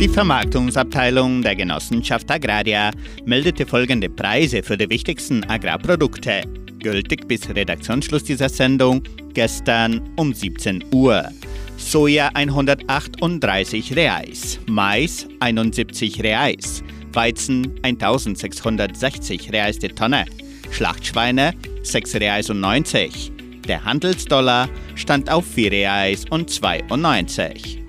Die 0.00 0.08
Vermarktungsabteilung 0.08 1.42
der 1.42 1.56
Genossenschaft 1.56 2.30
Agraria 2.30 2.92
meldete 3.24 3.66
folgende 3.66 4.08
Preise 4.08 4.62
für 4.62 4.76
die 4.76 4.88
wichtigsten 4.88 5.42
Agrarprodukte, 5.50 6.42
gültig 6.78 7.26
bis 7.26 7.48
Redaktionsschluss 7.48 8.22
dieser 8.22 8.48
Sendung 8.48 9.02
gestern 9.34 10.00
um 10.14 10.32
17 10.32 10.84
Uhr. 10.92 11.28
Soja 11.76 12.30
138 12.34 13.94
Reais, 13.94 14.58
Mais 14.66 15.26
71 15.40 16.22
Reais, 16.22 16.82
Weizen 17.12 17.74
1660 17.82 19.52
Reais 19.52 19.78
die 19.78 19.88
Tonne, 19.88 20.24
Schlachtschweine 20.70 21.52
6 21.82 22.14
Reais 22.16 22.50
und 22.50 22.60
90. 22.60 23.32
Der 23.68 23.84
Handelsdollar 23.84 24.68
stand 24.94 25.30
auf 25.30 25.44
4 25.46 25.70
Reais 25.70 26.24
und 26.30 26.50
92. 26.50 27.82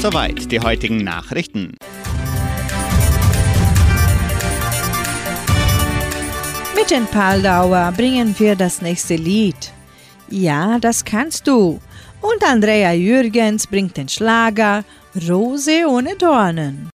Soweit 0.00 0.50
die 0.50 0.60
heutigen 0.60 0.98
Nachrichten. 0.98 1.72
Mit 6.74 6.90
den 6.90 7.06
Paldauer 7.06 7.92
bringen 7.96 8.34
wir 8.38 8.56
das 8.56 8.82
nächste 8.82 9.16
Lied. 9.16 9.72
Ja, 10.28 10.78
das 10.78 11.04
kannst 11.04 11.46
du. 11.46 11.80
Und 12.20 12.42
Andrea 12.42 12.92
Jürgens 12.92 13.66
bringt 13.66 13.96
den 13.96 14.08
Schlager 14.08 14.84
Rose 15.28 15.86
ohne 15.86 16.16
Dornen. 16.16 16.88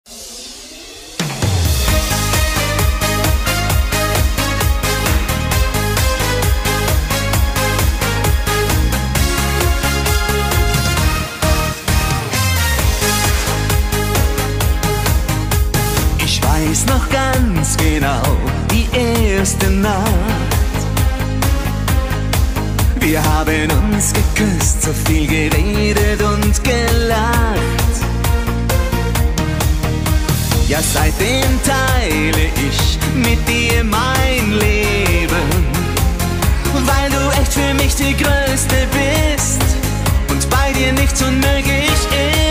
Ich 16.25 16.43
weiß 16.43 16.87
noch 16.87 17.09
ganz 17.11 17.77
genau 17.77 18.23
die 18.71 18.87
erste 18.97 19.71
Nacht 19.71 20.26
wir 23.09 23.23
haben 23.23 23.71
uns 23.71 24.13
geküsst, 24.13 24.83
so 24.83 24.93
viel 24.93 25.29
geredet 25.29 26.21
und 26.23 26.65
gelacht. 26.65 27.95
Ja, 30.67 30.81
seitdem 30.83 31.63
teile 31.63 32.47
ich 32.69 32.99
mit 33.15 33.39
dir 33.49 33.85
mein 33.85 34.59
Leben, 34.59 35.49
weil 36.85 37.09
du 37.11 37.41
echt 37.41 37.53
für 37.53 37.75
mich 37.75 37.95
die 37.95 38.17
Größte 38.17 38.89
bist 38.91 39.63
und 40.29 40.51
bei 40.51 40.73
dir 40.73 40.93
nichts 40.93 41.23
unmöglich 41.23 41.93
ist. 41.93 42.46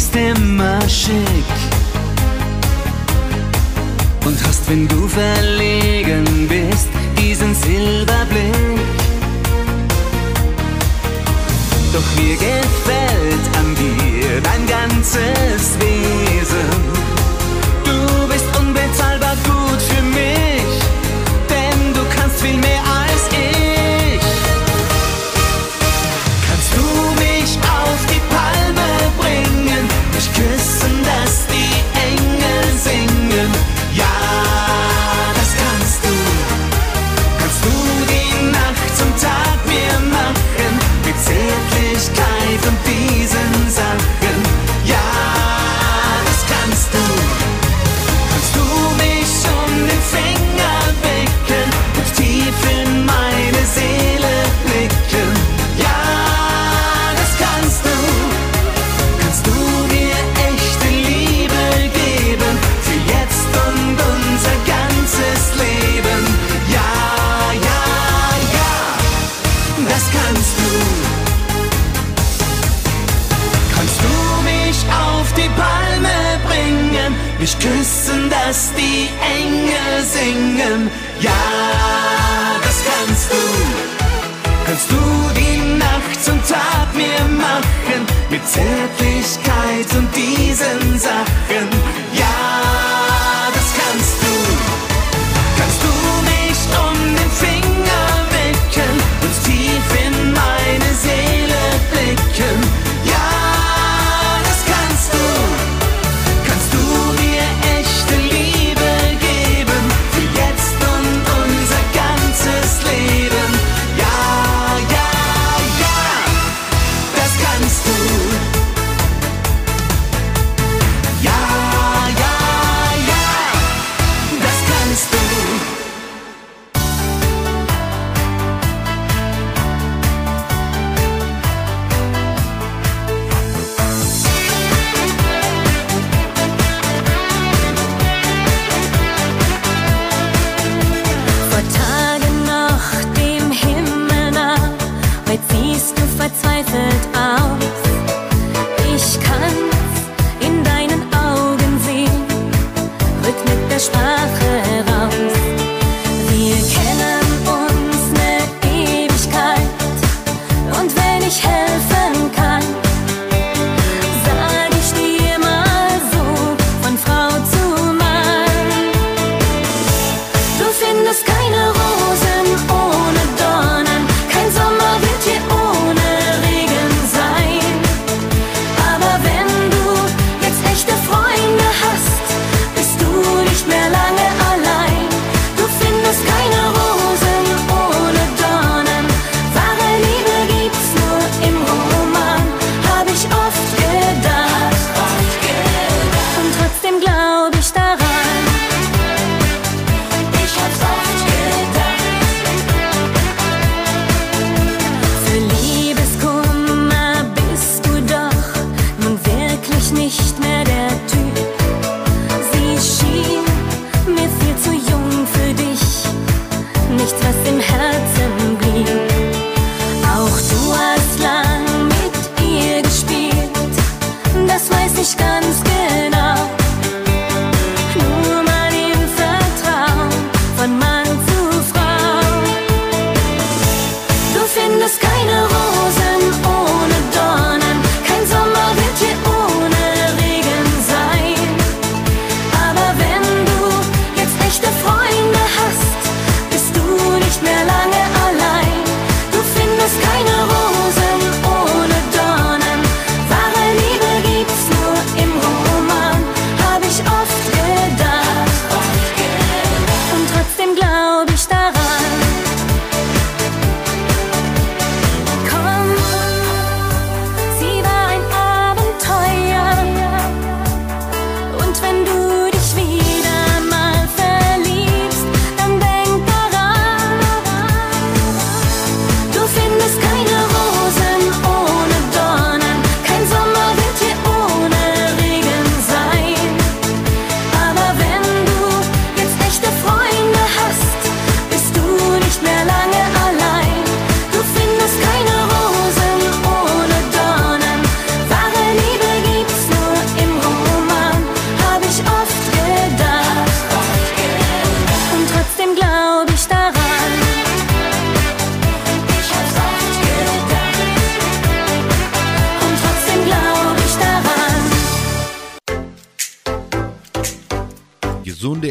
bist 0.00 0.16
immer 0.16 0.80
schick 0.88 1.52
und 4.24 4.34
hast, 4.46 4.66
wenn 4.70 4.88
du 4.88 5.06
verlegen 5.06 6.48
bist, 6.48 6.88
diesen 7.18 7.54
Silberblick. 7.54 8.80
Doch 11.92 12.08
mir 12.16 12.34
gefällt 12.34 13.44
an 13.58 13.74
dir 13.74 14.40
dein 14.40 14.66
ganzes 14.66 15.78
Weg. 15.80 15.89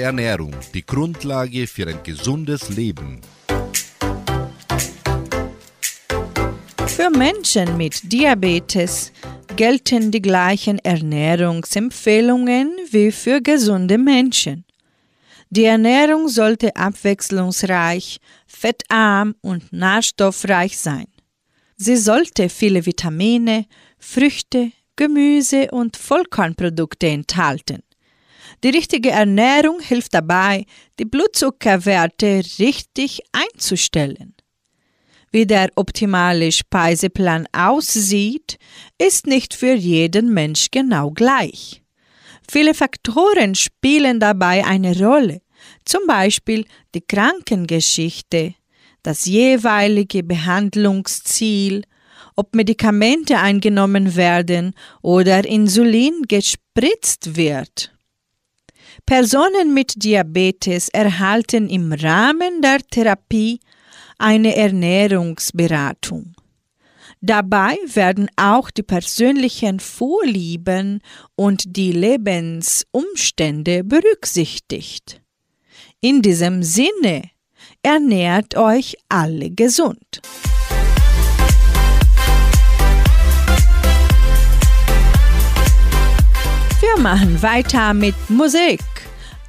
Ernährung 0.09 0.55
die 0.73 0.83
Grundlage 0.83 1.67
für 1.67 1.87
ein 1.87 2.01
gesundes 2.01 2.69
Leben. 2.69 3.21
Für 6.87 7.11
Menschen 7.11 7.77
mit 7.77 8.11
Diabetes 8.11 9.11
gelten 9.55 10.09
die 10.09 10.23
gleichen 10.23 10.79
Ernährungsempfehlungen 10.79 12.71
wie 12.89 13.11
für 13.11 13.39
gesunde 13.39 13.99
Menschen. 13.99 14.65
Die 15.51 15.65
Ernährung 15.65 16.27
sollte 16.27 16.75
abwechslungsreich, 16.75 18.17
fettarm 18.47 19.35
und 19.41 19.71
nährstoffreich 19.71 20.75
sein. 20.75 21.05
Sie 21.77 21.97
sollte 21.97 22.49
viele 22.49 22.83
Vitamine, 22.83 23.67
Früchte, 23.99 24.71
Gemüse 24.95 25.69
und 25.69 25.97
Vollkornprodukte 25.97 27.05
enthalten. 27.09 27.83
Die 28.63 28.69
richtige 28.69 29.11
Ernährung 29.11 29.79
hilft 29.79 30.13
dabei, 30.13 30.65
die 30.99 31.05
Blutzuckerwerte 31.05 32.41
richtig 32.59 33.21
einzustellen. 33.31 34.35
Wie 35.31 35.45
der 35.45 35.69
optimale 35.75 36.51
Speiseplan 36.51 37.47
aussieht, 37.53 38.57
ist 38.97 39.27
nicht 39.27 39.53
für 39.53 39.73
jeden 39.73 40.33
Mensch 40.33 40.71
genau 40.71 41.11
gleich. 41.11 41.83
Viele 42.49 42.73
Faktoren 42.73 43.53
spielen 43.53 44.19
dabei 44.19 44.65
eine 44.65 44.97
Rolle, 44.99 45.41
zum 45.85 46.01
Beispiel 46.07 46.65
die 46.95 47.01
Krankengeschichte, 47.01 48.55
das 49.03 49.25
jeweilige 49.25 50.23
Behandlungsziel, 50.23 51.83
ob 52.35 52.55
Medikamente 52.55 53.37
eingenommen 53.37 54.15
werden 54.15 54.73
oder 55.01 55.45
Insulin 55.45 56.23
gespritzt 56.27 57.35
wird. 57.35 57.93
Personen 59.09 59.73
mit 59.73 60.03
Diabetes 60.03 60.89
erhalten 60.89 61.67
im 61.67 61.91
Rahmen 61.91 62.61
der 62.61 62.77
Therapie 62.77 63.59
eine 64.19 64.55
Ernährungsberatung. 64.55 66.35
Dabei 67.19 67.77
werden 67.91 68.29
auch 68.35 68.69
die 68.69 68.83
persönlichen 68.83 69.79
Vorlieben 69.79 71.01
und 71.35 71.75
die 71.75 71.91
Lebensumstände 71.91 73.83
berücksichtigt. 73.83 75.23
In 76.01 76.21
diesem 76.21 76.61
Sinne 76.61 77.31
ernährt 77.81 78.55
euch 78.55 78.95
alle 79.09 79.49
gesund. 79.49 80.21
Wir 86.79 87.01
machen 87.01 87.41
weiter 87.41 87.95
mit 87.95 88.15
Musik. 88.29 88.79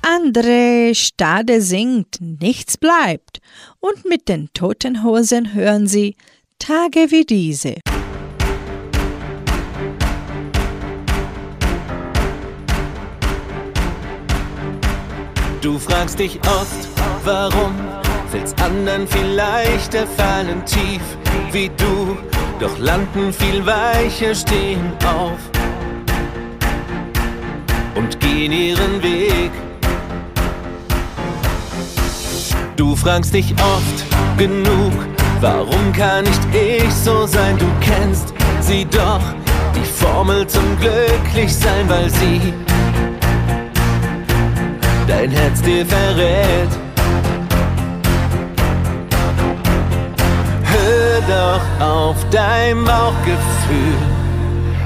Andre 0.02 0.94
Stade 0.94 1.60
singt, 1.60 2.20
nichts 2.20 2.78
bleibt. 2.78 3.40
Und 3.80 4.06
mit 4.06 4.28
den 4.28 4.48
toten 4.54 5.04
Hosen 5.04 5.54
hören 5.54 5.86
sie 5.86 6.16
Tage 6.58 7.10
wie 7.10 7.24
diese. 7.24 7.76
Du 15.60 15.78
fragst 15.78 16.18
dich 16.18 16.38
oft, 16.46 16.88
warum 17.22 17.74
fällt's 18.30 18.54
anderen 18.62 19.06
viel 19.06 19.26
leichter, 19.26 20.06
fallen 20.06 20.64
tief 20.64 21.02
wie 21.52 21.68
du, 21.76 22.16
doch 22.58 22.78
landen 22.78 23.30
viel 23.32 23.64
weicher, 23.66 24.34
stehen 24.34 24.92
auf 25.04 25.38
und 27.94 28.18
gehen 28.20 28.52
ihren 28.52 29.02
Weg. 29.02 29.50
Du 32.80 32.96
fragst 32.96 33.34
dich 33.34 33.52
oft 33.60 34.38
genug, 34.38 34.94
warum 35.42 35.92
kann 35.92 36.24
nicht 36.24 36.40
ich 36.54 36.90
so 36.94 37.26
sein? 37.26 37.58
Du 37.58 37.66
kennst 37.78 38.32
sie 38.62 38.86
doch, 38.86 39.20
die 39.76 39.84
Formel 39.84 40.46
zum 40.46 40.64
Glücklichsein, 40.80 41.86
weil 41.90 42.08
sie 42.08 42.54
dein 45.06 45.30
Herz 45.30 45.60
dir 45.60 45.84
verrät. 45.84 46.70
Hör 50.64 51.20
doch 51.28 51.86
auf 51.86 52.16
dein 52.30 52.82
Bauchgefühl, 52.82 53.98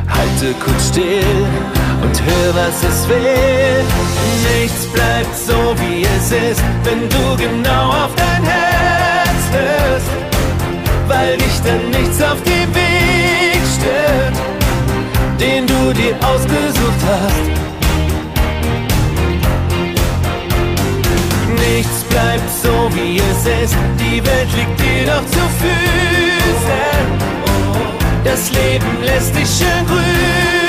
halte 0.08 0.52
kurz 0.64 0.88
still 0.88 1.46
und 2.04 2.22
hör, 2.22 2.54
was 2.54 2.82
es 2.90 3.08
will. 3.08 3.84
Nichts 4.60 4.86
bleibt 4.86 5.34
so, 5.36 5.58
wie 5.80 6.02
es 6.02 6.30
ist, 6.50 6.62
wenn 6.84 7.08
du 7.08 7.36
genau 7.36 7.88
auf 8.04 8.14
dein 8.16 8.44
Herz 8.44 9.42
hörst, 9.52 10.10
weil 11.08 11.36
dich 11.36 11.56
dann 11.64 11.90
nichts 11.90 12.22
auf 12.22 12.40
dem 12.42 12.68
Weg 12.74 13.60
stört, 13.76 14.36
den 15.40 15.66
du 15.66 15.92
dir 15.94 16.14
ausgesucht 16.30 17.02
hast. 17.10 17.44
Nichts 21.68 22.04
bleibt 22.04 22.50
so, 22.62 22.74
wie 22.96 23.18
es 23.18 23.46
ist, 23.62 23.76
die 23.98 24.24
Welt 24.24 24.50
liegt 24.56 24.80
dir 24.80 25.06
doch 25.06 25.26
zu 25.26 25.44
Füßen. 25.60 27.04
Das 28.24 28.50
Leben 28.50 29.02
lässt 29.04 29.34
dich 29.36 29.48
schön 29.58 29.86
grüßen, 29.86 30.63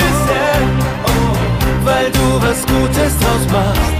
weil 1.96 2.10
du 2.10 2.46
was 2.46 2.60
Gutes 2.66 3.18
draus 3.18 3.44
machst. 3.50 3.92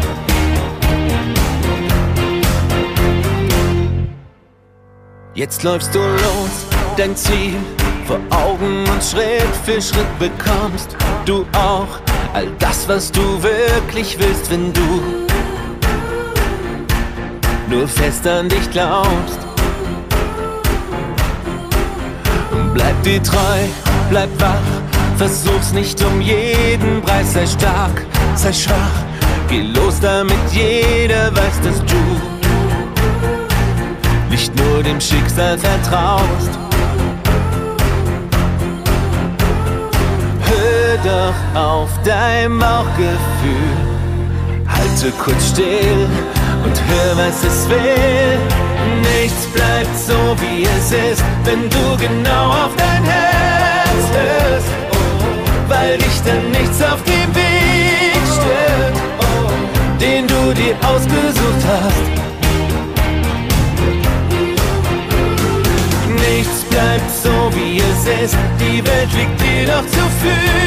Jetzt 5.34 5.62
läufst 5.62 5.94
du 5.94 5.98
los, 5.98 6.54
dein 6.96 7.16
Ziel 7.16 7.54
vor 8.06 8.18
Augen 8.30 8.84
und 8.92 9.02
Schritt 9.02 9.54
für 9.64 9.80
Schritt 9.80 10.18
bekommst 10.18 10.96
du 11.24 11.46
auch 11.52 12.00
all 12.34 12.48
das, 12.58 12.86
was 12.86 13.10
du 13.12 13.22
wirklich 13.42 14.18
willst, 14.18 14.50
wenn 14.50 14.72
du 14.72 15.02
nur 17.68 17.88
fest 17.88 18.26
an 18.26 18.48
dich 18.48 18.70
glaubst. 18.70 19.38
Bleib 22.74 23.02
dir 23.02 23.22
treu, 23.22 23.60
bleib 24.10 24.30
wach, 24.38 24.85
versuch's 25.16 25.72
nicht 25.72 26.02
um 26.04 26.20
jeden 26.20 27.00
Preis, 27.02 27.32
sei 27.32 27.46
stark, 27.46 28.04
sei 28.34 28.52
schwach, 28.52 29.04
geh 29.48 29.62
los, 29.62 29.98
damit 30.00 30.36
jeder 30.52 31.34
weiß, 31.34 31.60
dass 31.64 31.78
du 31.84 32.02
nicht 34.30 34.54
nur 34.56 34.82
dem 34.82 35.00
Schicksal 35.00 35.56
vertraust. 35.58 36.50
Hör 40.48 40.98
doch 41.04 41.60
auf 41.60 41.90
dein 42.04 42.58
Bauchgefühl, 42.58 43.76
halte 44.68 45.10
kurz 45.22 45.50
still 45.50 46.06
und 46.64 46.76
hör, 46.88 47.16
was 47.16 47.42
es 47.42 47.68
will. 47.68 48.38
Nichts 49.00 49.46
bleibt 49.46 49.96
so, 49.96 50.36
wie 50.40 50.64
es 50.64 50.92
ist, 50.92 51.24
wenn 51.44 51.68
du 51.70 51.96
genau 51.96 52.50
auf 52.50 52.76
dein 52.76 53.04
Herz 53.04 54.04
hörst, 54.12 54.85
weil 55.68 55.98
dich 55.98 56.22
dann 56.24 56.50
nichts 56.50 56.82
auf 56.82 57.02
dem 57.04 57.34
Weg 57.34 58.22
stört, 58.36 58.96
den 60.00 60.26
du 60.26 60.54
dir 60.54 60.74
ausgesucht 60.86 61.62
hast. 61.66 62.16
Nichts 66.28 66.64
bleibt 66.70 67.10
so, 67.22 67.50
wie 67.54 67.78
es 67.78 68.24
ist, 68.24 68.36
die 68.60 68.84
Welt 68.86 69.12
liegt 69.12 69.40
dir 69.40 69.66
doch 69.66 69.86
zu 69.86 70.04
Füßen. 70.20 70.66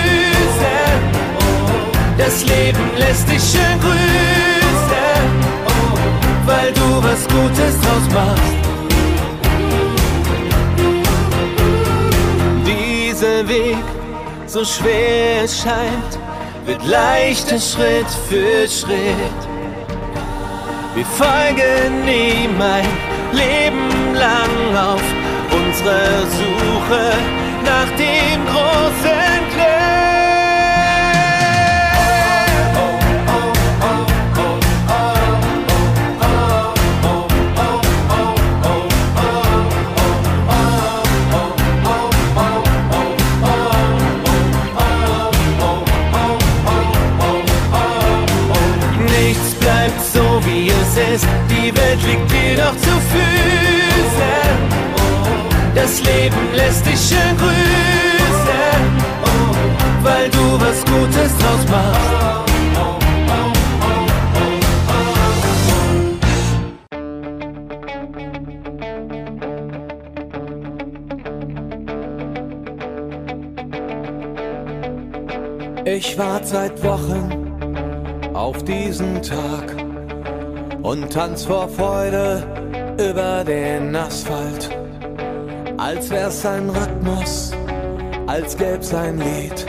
Das 2.18 2.44
Leben 2.46 2.92
lässt 2.98 3.30
dich 3.30 3.42
schön 3.42 3.80
grüßen, 3.80 5.30
weil 6.46 6.74
du 6.74 7.04
was 7.04 7.28
Gutes 7.28 7.80
draus 7.82 8.14
machst. 8.14 8.69
So 14.50 14.66
schwer 14.66 15.44
es 15.44 15.62
scheint, 15.62 16.18
wird 16.66 16.84
leichter 16.84 17.60
Schritt 17.60 18.10
für 18.28 18.68
Schritt. 18.68 19.40
Wir 20.96 21.06
folgen 21.06 22.08
ihm 22.08 22.60
ein 22.60 22.88
Leben 23.32 24.16
lang 24.16 24.76
auf 24.76 25.04
unserer 25.52 26.26
Suche 26.26 27.14
nach 27.64 27.90
dem 27.96 28.44
großen 28.48 29.39
lässt 56.70 56.86
dich 56.86 57.00
schön 57.00 57.38
grüßen, 57.38 58.84
weil 60.04 60.30
du 60.30 60.60
was 60.60 60.86
Gutes 60.86 61.38
draus 61.38 61.66
machst. 61.72 62.10
Ich 75.86 76.18
wart 76.20 76.46
seit 76.48 76.84
Wochen 76.84 78.32
auf 78.36 78.64
diesen 78.64 79.24
Tag 79.24 79.76
und 80.84 81.12
tanz 81.12 81.46
vor 81.46 81.68
Freude 81.68 82.44
über 82.98 83.44
den 83.44 83.96
Asphalt. 83.96 84.69
Als 85.90 86.12
wär's 86.12 86.46
ein 86.46 86.70
Rhythmus, 86.70 87.52
als 88.28 88.56
gäb's 88.56 88.94
ein 88.94 89.18
Lied, 89.18 89.66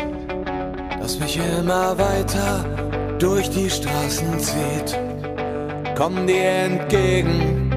das 1.01 1.19
mich 1.19 1.41
immer 1.59 1.97
weiter 1.97 2.63
durch 3.19 3.49
die 3.49 3.71
Straßen 3.71 4.39
zieht. 4.39 4.99
Komm 5.97 6.27
dir 6.27 6.45
entgegen, 6.45 7.71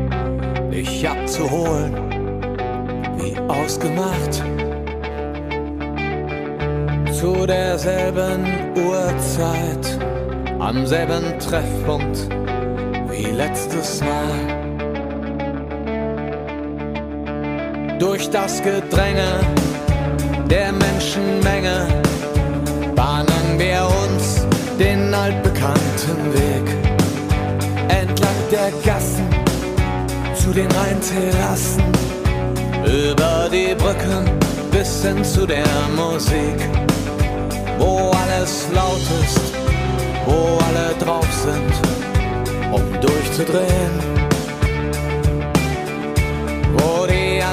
dich 0.73 1.07
abzuholen, 1.07 1.95
wie 3.15 3.37
ausgemacht 3.47 4.43
zu 7.13 7.47
derselben 7.47 8.43
Uhrzeit, 8.75 9.99
am 10.59 10.85
selben 10.85 11.39
Treffpunkt 11.39 12.27
wie 13.09 13.23
letztes 13.23 14.01
Mal. 14.01 14.62
Durch 18.03 18.29
das 18.29 18.61
Gedränge 18.61 19.39
der 20.49 20.73
Menschenmenge 20.73 21.87
bahnen 22.97 23.57
wir 23.57 23.87
uns 24.03 24.45
den 24.77 25.13
altbekannten 25.13 26.33
Weg 26.33 26.65
entlang 27.87 28.39
der 28.51 28.71
Gassen 28.83 29.29
zu 30.35 30.51
den 30.51 30.67
Rheinterrassen, 30.69 31.83
über 32.83 33.47
die 33.49 33.73
Brücken 33.73 34.37
bis 34.69 35.01
hin 35.05 35.23
zu 35.23 35.47
der 35.47 35.63
Musik 35.95 36.59
wo 37.79 38.11
alles 38.11 38.67
laut 38.75 39.07
ist, 39.23 39.53
wo 40.25 40.57
alle 40.67 40.93
drauf 40.99 41.27
sind, 41.41 41.73
um 42.73 42.83
durchzudrehen. 42.99 44.22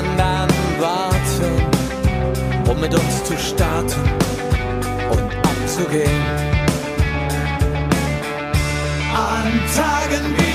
Anderen 0.00 0.48
warten, 0.78 2.70
um 2.70 2.80
mit 2.80 2.94
uns 2.94 3.24
zu 3.24 3.36
starten 3.36 4.00
und 5.10 5.36
abzugehen. 5.46 6.24
An 9.14 9.52
Tagen 9.74 10.34
wie 10.36 10.49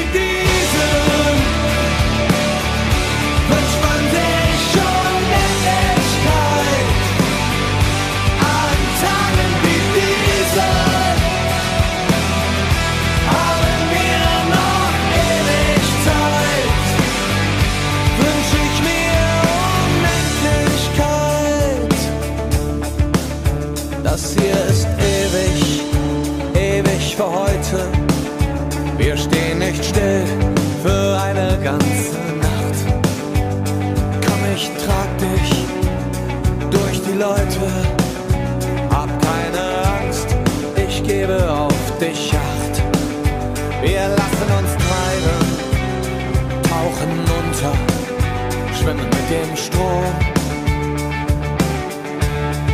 dem 49.29 49.55
Strom, 49.55 50.13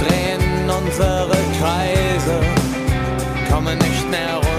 drehen 0.02 0.70
unsere 0.70 1.38
Kreise, 1.60 2.42
kommen 3.50 3.78
nicht 3.78 4.10
mehr 4.10 4.36
runter, 4.36 4.51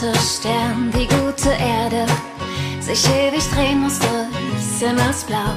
alte 0.00 0.18
Stern, 0.20 0.92
die 0.92 1.08
gute 1.08 1.50
Erde, 1.50 2.06
sich 2.80 3.04
ewig 3.08 3.42
drehen 3.50 3.80
musste, 3.80 4.06
ist 4.56 4.80
Himmelsblau. 4.80 5.54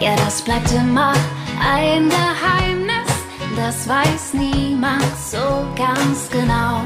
Ja, 0.00 0.14
das 0.16 0.42
bleibt 0.42 0.70
immer 0.72 1.14
ein 1.60 2.10
Geheimnis, 2.10 3.10
das 3.56 3.88
weiß 3.88 4.34
niemand 4.34 5.04
so 5.30 5.66
ganz 5.76 6.28
genau. 6.30 6.82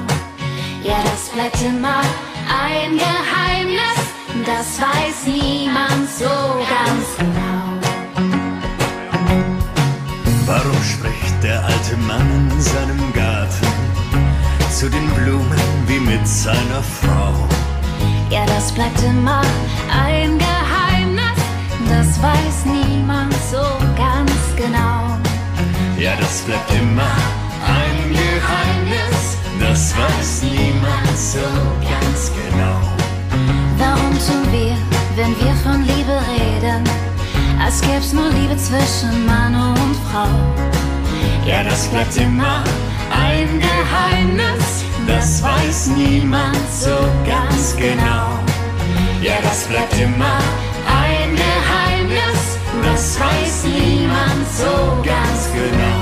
Ja, 0.85 1.03
das 1.05 1.29
bleibt 1.35 1.61
immer 1.63 2.03
ein 2.49 2.99
Geheimnis, 2.99 3.99
das 4.47 4.81
weiß 4.81 5.27
niemand 5.27 6.09
so 6.09 6.25
ganz 6.25 7.17
genau. 7.19 7.59
Warum 10.47 10.83
spricht 10.85 11.43
der 11.43 11.65
alte 11.65 11.97
Mann 11.97 12.51
in 12.53 12.61
seinem 12.61 13.13
Garten 13.13 13.28
zu 14.79 14.89
den 14.89 15.11
Blumen 15.11 15.59
wie 15.89 15.99
mit 15.99 16.25
seiner 16.29 16.83
Frau? 17.01 17.35
Ja, 18.31 18.47
das 18.47 18.71
bleibt 18.71 19.03
immer 19.03 19.43
ein 19.91 20.39
Geheimnis, 20.39 21.39
das 21.89 22.23
weiß 22.23 22.65
niemand 22.65 23.35
so 23.51 23.65
ganz 23.97 24.31
genau. 24.57 25.19
Ja, 25.99 26.13
das 26.21 26.43
bleibt 26.43 26.71
immer 26.71 27.11
ein 27.67 28.13
Geheimnis, 28.13 29.37
das 29.59 29.95
weiß 29.97 30.43
niemand 30.45 31.19
so 31.19 31.49
ganz 31.83 32.31
genau. 32.39 32.79
Warum 33.79 34.13
tun 34.13 34.47
wir, 34.53 34.77
wenn 35.17 35.35
wir 35.41 35.55
von 35.65 35.83
Liebe 35.83 36.21
reden, 36.39 36.85
als 37.61 37.81
gäb's 37.81 38.13
nur 38.13 38.29
Liebe 38.29 38.57
zwischen 38.57 39.27
Mann 39.27 39.57
und 39.57 39.97
Frau? 40.09 40.29
Ja, 41.45 41.65
das 41.65 41.89
bleibt 41.89 42.17
immer 42.17 42.63
ein 42.63 42.98
Geheimnis, 43.89 44.85
das 45.07 45.43
weiß 45.43 45.89
niemand 45.97 46.57
so 46.71 46.97
ganz 47.27 47.75
genau. 47.77 48.39
Ja, 49.23 49.35
das 49.43 49.65
bleibt 49.65 49.99
immer 49.99 50.39
ein 50.87 51.35
Geheimnis, 51.35 52.59
das 52.85 53.19
weiß 53.19 53.65
niemand 53.65 54.47
so 54.57 55.03
ganz 55.03 55.49
genau. 55.53 56.01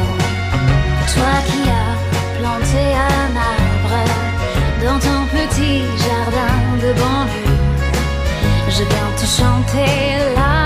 Toi 1.14 1.36
qui 1.46 1.70
as 1.70 1.98
planté 2.38 2.84
un 2.94 3.36
arbre 3.36 4.02
dans 4.84 4.98
ton 4.98 5.26
petit 5.32 5.82
jardin 6.04 6.76
de 6.82 6.92
banlieue, 7.00 7.56
je 8.68 8.84
viens 8.84 9.12
te 9.16 9.26
chanter 9.26 10.34
la 10.34 10.65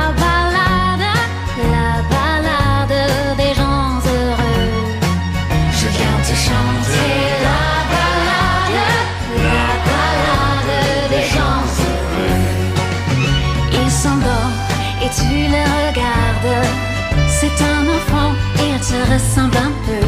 ressemble 19.12 19.56
un 19.56 19.72
peu. 19.86 20.06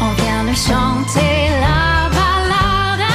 On 0.00 0.12
vient 0.22 0.42
lui 0.44 0.56
chanter 0.56 1.34
la 1.64 2.08
ballade, 2.16 3.06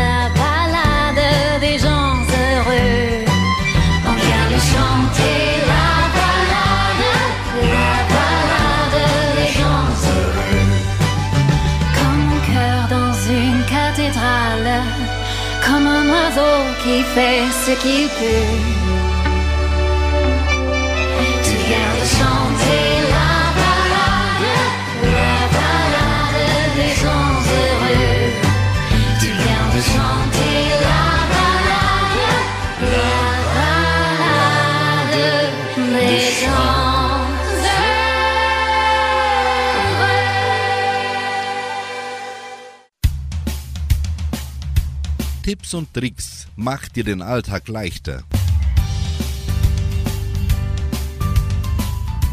la 0.00 0.20
ballade 0.40 1.60
des 1.60 1.78
gens 1.78 2.14
heureux. 2.40 3.24
On 4.10 4.14
vient 4.24 4.46
lui 4.52 4.62
chanter 4.72 5.38
la 5.72 5.90
ballade, 6.16 7.04
la 7.76 7.94
ballade 8.12 9.00
des 9.38 9.50
gens 9.58 9.88
heureux. 10.12 10.68
Comme 11.96 12.22
mon 12.30 12.40
cœur 12.52 12.80
dans 12.96 13.14
une 13.40 13.62
cathédrale, 13.74 14.72
comme 15.64 15.86
un 15.86 16.06
oiseau 16.14 16.56
qui 16.82 17.02
fait 17.14 17.44
ce 17.64 17.72
qu'il 17.82 18.08
peut. 18.18 18.81
Tipps 45.52 45.74
und 45.74 45.92
Tricks 45.92 46.46
macht 46.56 46.96
dir 46.96 47.04
den 47.04 47.20
Alltag 47.20 47.68
leichter. 47.68 48.24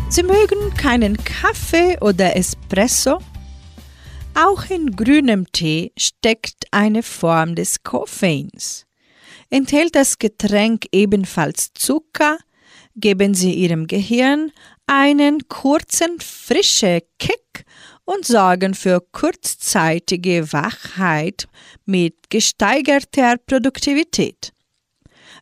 Sie 0.09 0.23
mögen 0.23 0.73
keinen 0.77 1.17
Kaffee 1.17 1.97
oder 1.99 2.37
Espresso? 2.37 3.19
Auch 4.35 4.69
in 4.69 4.95
grünem 4.95 5.51
Tee 5.51 5.91
steckt 5.97 6.67
eine 6.71 7.03
Form 7.03 7.55
des 7.55 7.83
Koffeins. 7.83 8.85
Enthält 9.49 9.95
das 9.95 10.17
Getränk 10.17 10.85
ebenfalls 10.93 11.73
Zucker, 11.73 12.37
geben 12.95 13.33
Sie 13.33 13.53
Ihrem 13.53 13.87
Gehirn 13.87 14.53
einen 14.87 15.49
kurzen 15.49 16.21
frische 16.21 17.01
Kick 17.19 17.65
und 18.09 18.25
sorgen 18.25 18.73
für 18.73 19.01
kurzzeitige 19.11 20.51
Wachheit 20.51 21.47
mit 21.85 22.31
gesteigerter 22.31 23.37
Produktivität. 23.37 24.51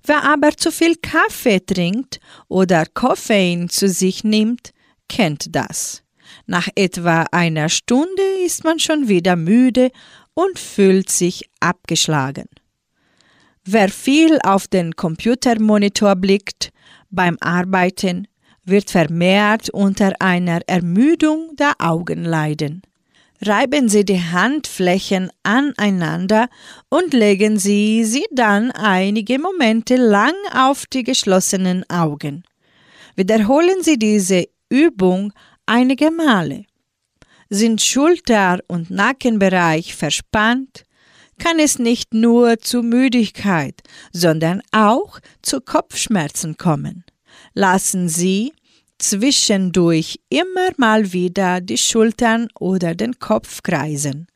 Wer 0.06 0.26
aber 0.26 0.52
zu 0.52 0.70
viel 0.74 0.98
Kaffee 0.98 1.62
trinkt 1.66 2.20
oder 2.50 2.86
Koffein 2.86 3.70
zu 3.70 3.88
sich 3.88 4.26
nimmt, 4.26 4.72
kennt 5.08 5.56
das. 5.56 6.04
Nach 6.46 6.68
etwa 6.76 7.22
einer 7.32 7.70
Stunde 7.70 8.24
ist 8.46 8.66
man 8.66 8.80
schon 8.80 9.08
wieder 9.08 9.38
müde 9.38 9.90
und 10.34 10.60
fühlt 10.60 11.10
sich 11.10 11.50
abgeschlagen. 11.62 12.50
Wer 13.64 13.88
viel 13.88 14.40
auf 14.44 14.68
den 14.68 14.94
Computermonitor 14.94 16.18
blickt 16.18 16.72
beim 17.10 17.38
Arbeiten, 17.40 18.28
wird 18.68 18.92
vermehrt 18.92 19.70
unter 19.70 20.14
einer 20.20 20.62
Ermüdung 20.68 21.56
der 21.56 21.74
Augen 21.80 22.24
leiden. 22.24 22.82
Reiben 23.42 23.88
Sie 23.88 24.04
die 24.04 24.22
Handflächen 24.22 25.30
aneinander 25.44 26.50
und 26.90 27.14
legen 27.14 27.60
Sie 27.60 28.04
sie 28.04 28.26
dann 28.32 28.72
einige 28.72 29.38
Momente 29.38 29.96
lang 29.96 30.34
auf 30.54 30.86
die 30.88 31.04
geschlossenen 31.04 31.88
Augen. 31.90 32.44
Wiederholen 33.16 33.84
Sie 33.84 33.98
diese 34.00 34.48
Übung 34.70 35.34
einige 35.66 36.10
Male. 36.10 36.66
Sind 37.50 37.82
Schulter- 37.82 38.60
und 38.68 38.90
Nackenbereich 38.90 39.96
verspannt, 39.96 40.84
kann 41.40 41.60
es 41.60 41.78
nicht 41.78 42.14
nur 42.14 42.58
zu 42.58 42.82
Müdigkeit, 42.82 43.82
sondern 44.12 44.62
auch 44.72 45.20
zu 45.44 45.62
Kopfschmerzen 45.62 46.58
kommen. 46.58 47.06
Lassen 47.54 48.10
Sie 48.10 48.54
zwischendurch 48.98 50.20
immer 50.30 50.70
mal 50.78 51.14
wieder 51.14 51.62
die 51.62 51.78
Schultern 51.78 52.48
oder 52.60 52.96
den 52.96 53.20
Kopf 53.20 53.64
kreisen. 53.64 54.28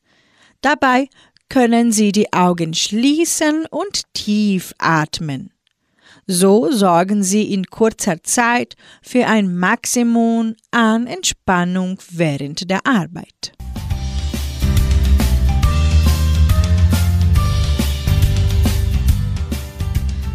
Dabei 0.60 1.08
können 1.48 1.92
Sie 1.92 2.12
die 2.12 2.32
Augen 2.32 2.72
schließen 2.72 3.66
und 3.66 4.02
tief 4.14 4.72
atmen. 4.78 5.50
So 6.26 6.70
sorgen 6.70 7.22
Sie 7.22 7.52
in 7.52 7.66
kurzer 7.66 8.22
Zeit 8.22 8.76
für 9.02 9.26
ein 9.26 9.56
Maximum 9.58 10.54
an 10.70 11.06
Entspannung 11.06 11.98
während 12.10 12.70
der 12.70 12.86
Arbeit. 12.86 13.52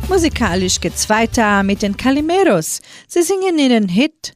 Musikalisch 0.09 0.79
geht's 0.79 1.09
weiter 1.09 1.63
mit 1.63 1.81
den 1.81 1.97
Calimeros. 1.97 2.81
Sie 3.07 3.21
singen 3.23 3.59
ihren 3.59 3.89
Hit 3.89 4.33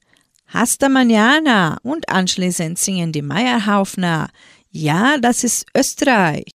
Hasta 0.48 0.88
Mañana 0.88 1.78
und 1.82 2.10
anschließend 2.10 2.78
singen 2.78 3.14
die 3.14 3.22
Meierhaufner 3.22 4.30
Ja, 4.70 5.18
das 5.18 5.46
ist 5.46 5.66
Österreich. 5.76 6.52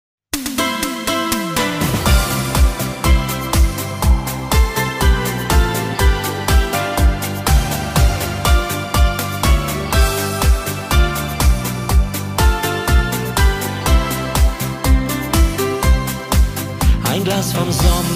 Ein 17.10 17.24
Glas 17.24 17.54
vom 17.54 17.72
Sommerwein, 17.72 18.15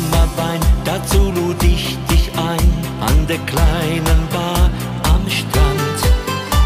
dazu 0.89 1.31
lud 1.31 1.61
ich 1.63 1.97
dich 2.09 2.25
ein, 2.35 2.69
an 3.09 3.27
der 3.27 3.41
kleinen 3.51 4.21
Bar 4.33 4.69
am 5.13 5.23
Strand. 5.29 5.99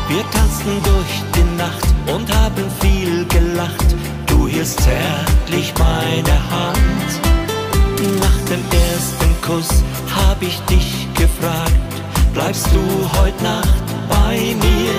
Wir 0.08 0.24
tanzten 0.32 0.76
durch 0.92 1.14
die 1.36 1.50
Nacht 1.64 1.88
und 2.14 2.26
haben 2.40 2.66
viel 2.82 3.26
gelacht, 3.26 3.90
du 4.28 4.48
hielst 4.48 4.80
zärtlich 4.82 5.74
meine 5.78 6.38
Hand. 6.56 7.10
Nach 8.26 8.40
dem 8.50 8.64
ersten 8.88 9.32
Kuss 9.46 9.72
hab 10.16 10.42
ich 10.42 10.58
dich 10.72 11.08
gefragt, 11.16 11.92
bleibst 12.34 12.68
du 12.76 12.84
heute 13.20 13.44
Nacht 13.44 13.88
bei 14.10 14.38
mir? 14.66 14.96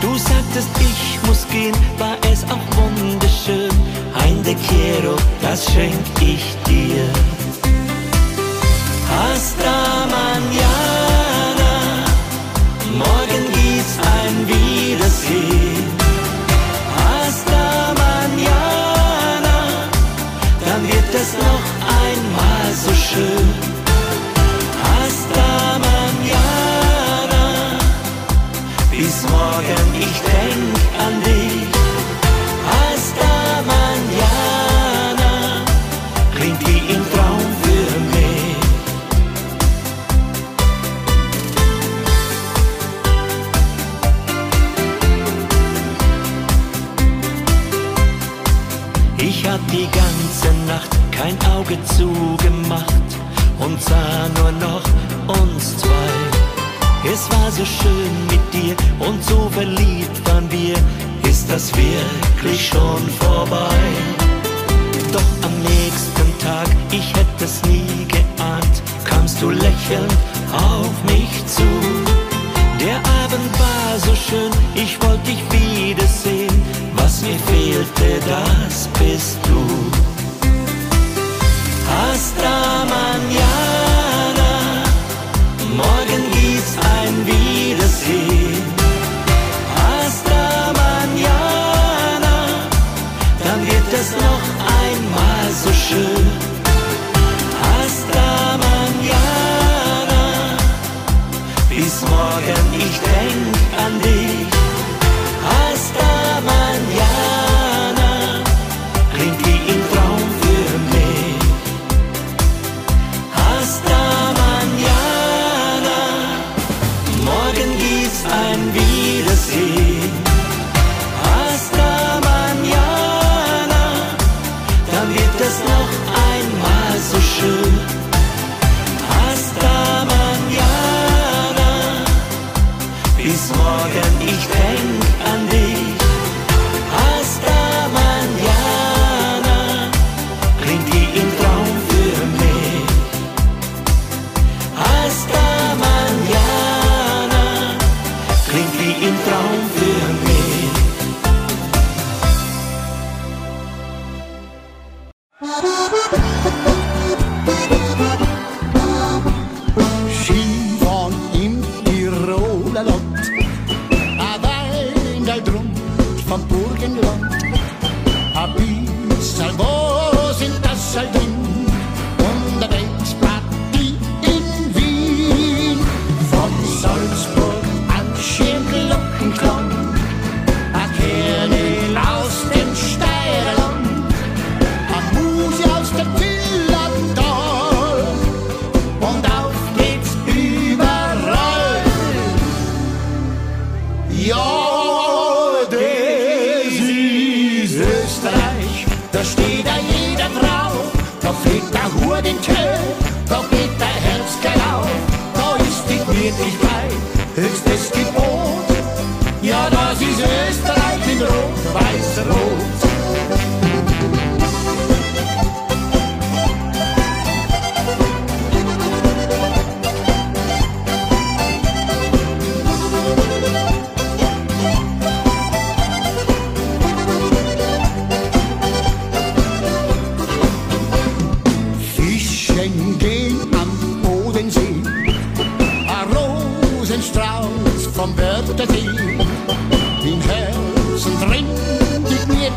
Du 0.00 0.16
sagtest, 0.16 0.70
ich 0.80 1.28
muss 1.28 1.46
gehen, 1.52 1.76
war 1.98 2.16
es 2.32 2.44
auch 2.44 2.66
wunderschön. 2.78 3.74
Ein 4.22 4.42
de 4.42 4.56
das 5.42 5.66
schenk 5.72 6.04
ich 6.20 6.44
dir. 6.66 7.39
Hasta 9.10 10.06
mañana, 10.06 11.70
morgen 12.96 13.49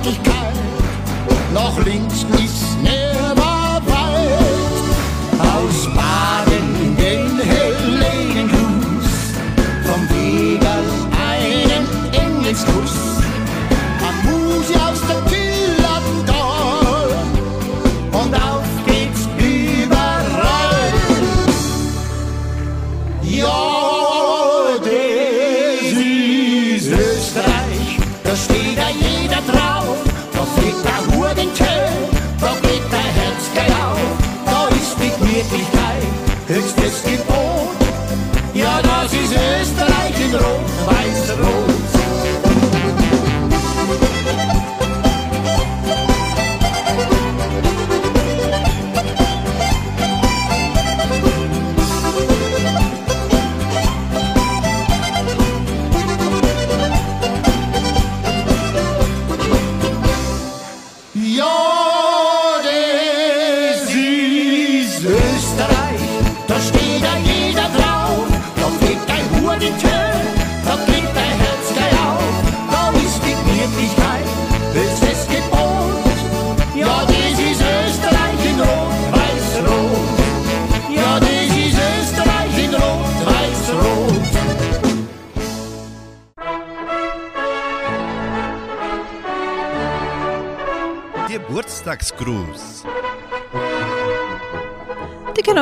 die 0.01 0.09
Gemütlichkeit, 0.09 0.53
noch 1.53 1.77
links 1.85 2.25
ist 2.43 2.81
Neverwald. 2.81 3.12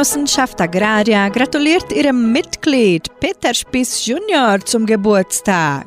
Genossenschaft 0.02 0.60
Agraria 0.60 1.30
gratuliert 1.30 1.93
ihrem 1.93 2.32
Mitglied 2.32 3.08
Peter 3.20 3.54
Spies 3.54 4.04
Junior 4.04 4.60
zum 4.66 4.88
Geburtstag. 4.88 5.86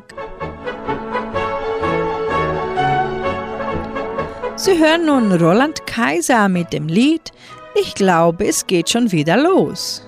Sie 4.55 4.79
hören 4.79 5.07
nun 5.07 5.33
Roland 5.33 5.85
Kaiser 5.85 6.49
mit 6.49 6.73
dem 6.73 6.87
Lied 6.87 7.33
Ich 7.75 7.93
glaube, 7.97 8.47
es 8.47 8.65
geht 8.65 8.89
schon 8.89 9.11
wieder 9.11 9.37
los. 9.37 10.07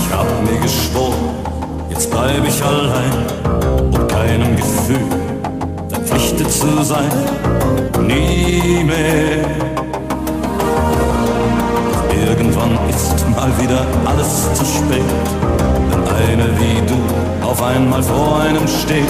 Ich 0.00 0.12
hab 0.12 0.26
mir 0.42 0.58
geschworen, 0.60 1.36
jetzt 1.90 2.10
bleib 2.10 2.44
ich 2.44 2.60
allein 2.64 3.12
und 3.94 4.08
keinem 4.08 4.56
Gefühl 4.56 5.06
verpflichtet 5.88 6.50
zu 6.50 6.82
sein. 6.82 7.12
Nie 8.08 8.82
mehr. 8.82 9.69
Irgendwann 12.30 12.78
ist 12.88 13.28
mal 13.30 13.50
wieder 13.60 13.84
alles 14.06 14.54
zu 14.54 14.64
spät, 14.64 15.02
wenn 15.90 16.02
eine 16.14 16.46
wie 16.60 16.80
du 16.86 17.44
auf 17.44 17.60
einmal 17.60 18.00
vor 18.00 18.40
einem 18.42 18.68
steht. 18.68 19.04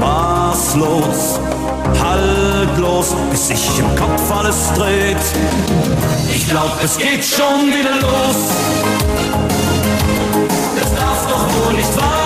Maßlos, 0.00 1.38
haltlos, 2.02 3.14
bis 3.30 3.48
sich 3.48 3.78
im 3.78 3.94
Kopf 3.96 4.22
alles 4.34 4.72
dreht. 4.74 5.18
Ich 6.34 6.48
glaub, 6.48 6.82
es 6.82 6.96
geht 6.96 7.22
schon 7.22 7.66
wieder 7.68 7.96
los. 8.00 8.36
Das 10.80 10.94
darf 10.94 11.26
doch 11.28 11.66
wohl 11.66 11.74
nicht 11.74 11.94
wahr 11.94 12.23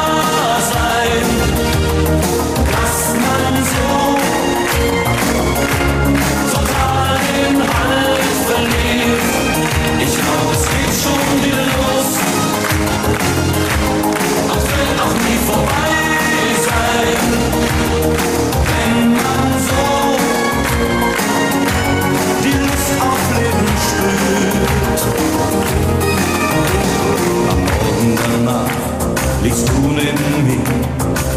neben 29.99 30.47
mir. 30.47 30.61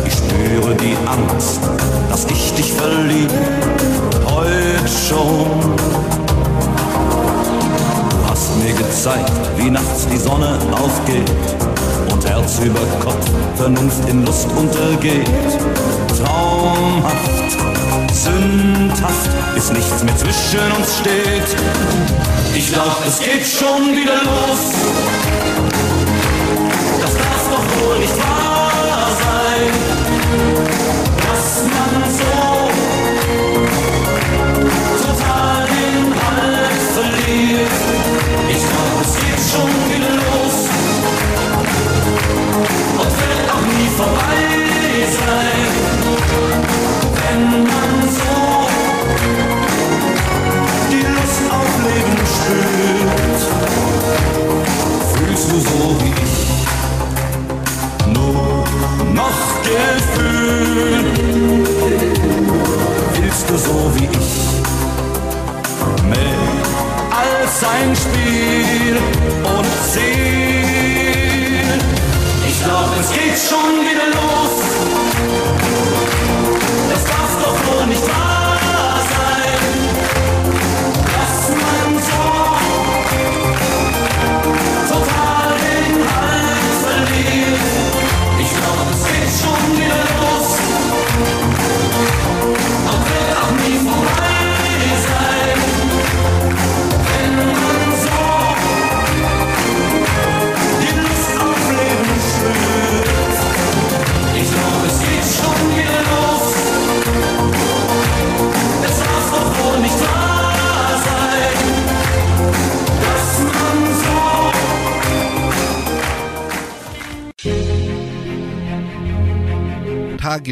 Ich 0.06 0.14
spüre 0.14 0.76
die 0.76 0.96
Angst, 1.08 1.62
dass 2.10 2.26
ich 2.26 2.54
dich 2.54 2.72
verliebe. 2.74 3.34
Heute 4.26 4.88
schon. 4.88 5.76
Du 8.10 8.30
hast 8.30 8.56
mir 8.64 8.74
gezeigt, 8.74 9.32
wie 9.58 9.70
nachts 9.70 10.08
die 10.08 10.18
Sonne 10.18 10.60
aufgeht 10.72 11.32
und 12.12 12.28
Herz 12.28 12.60
über 12.60 12.82
Kopf, 13.00 13.26
Vernunft 13.56 14.08
in 14.08 14.26
Lust 14.26 14.48
untergeht. 14.56 15.28
Traumhaft, 16.18 17.58
sündhaft, 18.14 19.30
bis 19.56 19.72
nichts 19.72 20.04
mehr 20.04 20.18
zwischen 20.18 20.72
uns 20.78 21.00
steht. 21.00 21.56
Ich 22.56 22.72
glaub, 22.72 23.02
es 23.08 23.20
geht 23.20 23.46
schon 23.46 23.96
wieder 23.96 24.22
los. 24.24 25.31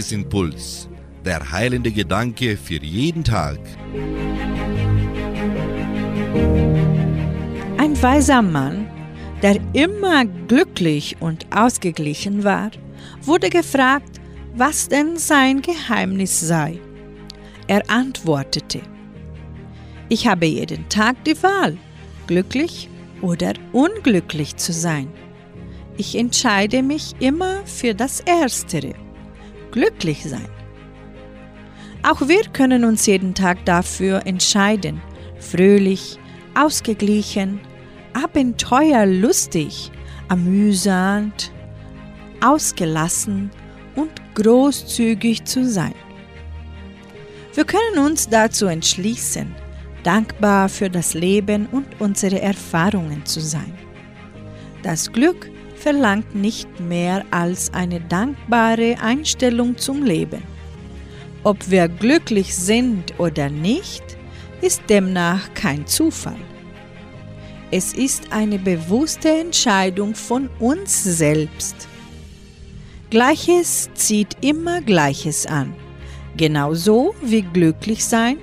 Tagesimpuls. 0.09 0.89
Der 1.23 1.51
heilende 1.51 1.91
Gedanke 1.91 2.57
für 2.57 2.81
jeden 2.81 3.23
Tag. 3.23 3.59
Ein 7.77 8.01
weiser 8.01 8.41
Mann, 8.41 8.87
der 9.43 9.57
immer 9.73 10.25
glücklich 10.25 11.17
und 11.19 11.45
ausgeglichen 11.55 12.43
war, 12.43 12.71
wurde 13.21 13.49
gefragt, 13.49 14.19
was 14.55 14.87
denn 14.87 15.17
sein 15.17 15.61
Geheimnis 15.61 16.39
sei. 16.39 16.79
Er 17.67 17.87
antwortete, 17.89 18.81
ich 20.09 20.27
habe 20.27 20.47
jeden 20.47 20.89
Tag 20.89 21.23
die 21.25 21.41
Wahl, 21.43 21.77
glücklich 22.25 22.89
oder 23.21 23.53
unglücklich 23.73 24.55
zu 24.55 24.73
sein. 24.73 25.07
Ich 25.97 26.15
entscheide 26.15 26.81
mich 26.81 27.13
immer 27.19 27.63
für 27.65 27.93
das 27.93 28.21
Erstere, 28.21 28.95
glücklich 29.71 30.23
sein. 30.23 30.47
Auch 32.03 32.27
wir 32.27 32.43
können 32.53 32.85
uns 32.85 33.05
jeden 33.05 33.33
Tag 33.33 33.65
dafür 33.65 34.25
entscheiden, 34.25 35.01
fröhlich, 35.39 36.17
ausgeglichen, 36.55 37.59
abenteuerlustig, 38.13 39.91
amüsant, 40.29 41.51
ausgelassen 42.41 43.51
und 43.95 44.11
großzügig 44.35 45.43
zu 45.43 45.65
sein. 45.65 45.93
Wir 47.53 47.65
können 47.65 48.05
uns 48.05 48.29
dazu 48.29 48.67
entschließen, 48.67 49.53
dankbar 50.03 50.69
für 50.69 50.89
das 50.89 51.13
Leben 51.13 51.65
und 51.67 51.85
unsere 51.99 52.41
Erfahrungen 52.41 53.25
zu 53.25 53.41
sein. 53.41 53.73
Das 54.83 55.11
Glück 55.11 55.51
verlangt 55.79 56.35
nicht 56.35 56.79
mehr 56.79 57.25
als 57.31 57.73
eine 57.73 58.01
dankbare 58.01 58.97
Einstellung 59.01 59.77
zum 59.77 60.03
Leben. 60.03 60.43
Ob 61.43 61.69
wir 61.69 61.87
glücklich 61.87 62.55
sind 62.55 63.17
oder 63.17 63.49
nicht, 63.49 64.03
ist 64.61 64.81
demnach 64.89 65.53
kein 65.53 65.87
Zufall. 65.87 66.35
Es 67.71 67.93
ist 67.93 68.31
eine 68.31 68.59
bewusste 68.59 69.29
Entscheidung 69.29 70.15
von 70.15 70.49
uns 70.59 71.03
selbst. 71.03 71.87
Gleiches 73.09 73.89
zieht 73.93 74.37
immer 74.41 74.81
Gleiches 74.81 75.45
an, 75.45 75.73
genauso 76.35 77.15
wie 77.21 77.41
glücklich 77.41 78.03
sein 78.03 78.37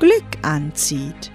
Glück 0.00 0.24
anzieht. 0.42 1.30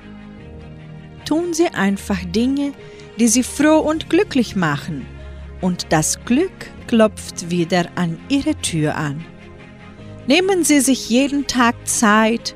Tun 1.26 1.54
Sie 1.54 1.68
einfach 1.68 2.20
Dinge, 2.26 2.74
die 3.20 3.28
Sie 3.28 3.44
froh 3.44 3.80
und 3.80 4.10
glücklich 4.10 4.56
machen, 4.56 5.06
und 5.62 5.88
das 5.90 6.24
Glück 6.26 6.72
klopft 6.88 7.50
wieder 7.50 7.86
an 7.96 8.18
Ihre 8.30 8.56
Tür 8.56 8.96
an. 8.96 9.24
Nehmen 10.28 10.64
Sie 10.64 10.80
sich 10.80 11.10
jeden 11.10 11.48
Tag 11.48 11.76
Zeit, 11.88 12.56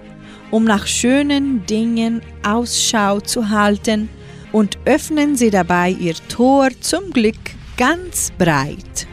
um 0.51 0.63
nach 0.63 0.85
schönen 0.85 1.65
Dingen 1.65 2.21
Ausschau 2.43 3.19
zu 3.19 3.49
halten 3.49 4.09
und 4.51 4.77
öffnen 4.85 5.35
Sie 5.35 5.49
dabei 5.49 5.89
Ihr 5.89 6.15
Tor 6.29 6.69
zum 6.79 7.09
Glück 7.11 7.35
ganz 7.77 8.31
breit. 8.37 9.07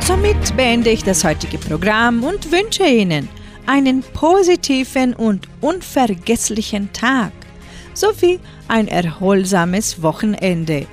Somit 0.00 0.56
beende 0.56 0.90
ich 0.90 1.04
das 1.04 1.22
heutige 1.22 1.58
Programm 1.58 2.24
und 2.24 2.50
wünsche 2.50 2.84
Ihnen 2.84 3.28
einen 3.66 4.02
positiven 4.02 5.14
und 5.14 5.48
unvergesslichen 5.60 6.92
Tag 6.92 7.32
sowie 7.94 8.40
ein 8.68 8.88
erholsames 8.88 10.02
Wochenende. 10.02 10.86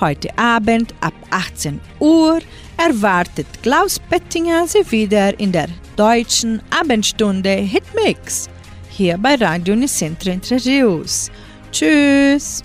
Heute 0.00 0.36
Abend 0.36 0.94
ab 1.00 1.14
18 1.30 1.80
Uhr 2.00 2.40
erwartet 2.76 3.46
Klaus 3.62 3.98
Pettinger 3.98 4.66
Sie 4.66 4.90
wieder 4.90 5.38
in 5.38 5.52
der 5.52 5.68
deutschen 5.96 6.60
Abendstunde 6.70 7.50
Hitmix 7.50 8.48
hier 8.92 9.16
bei 9.16 9.36
Radio 9.36 9.74
Nicentro 9.74 10.30
Entre. 10.30 10.56
Tschüss! 11.72 12.62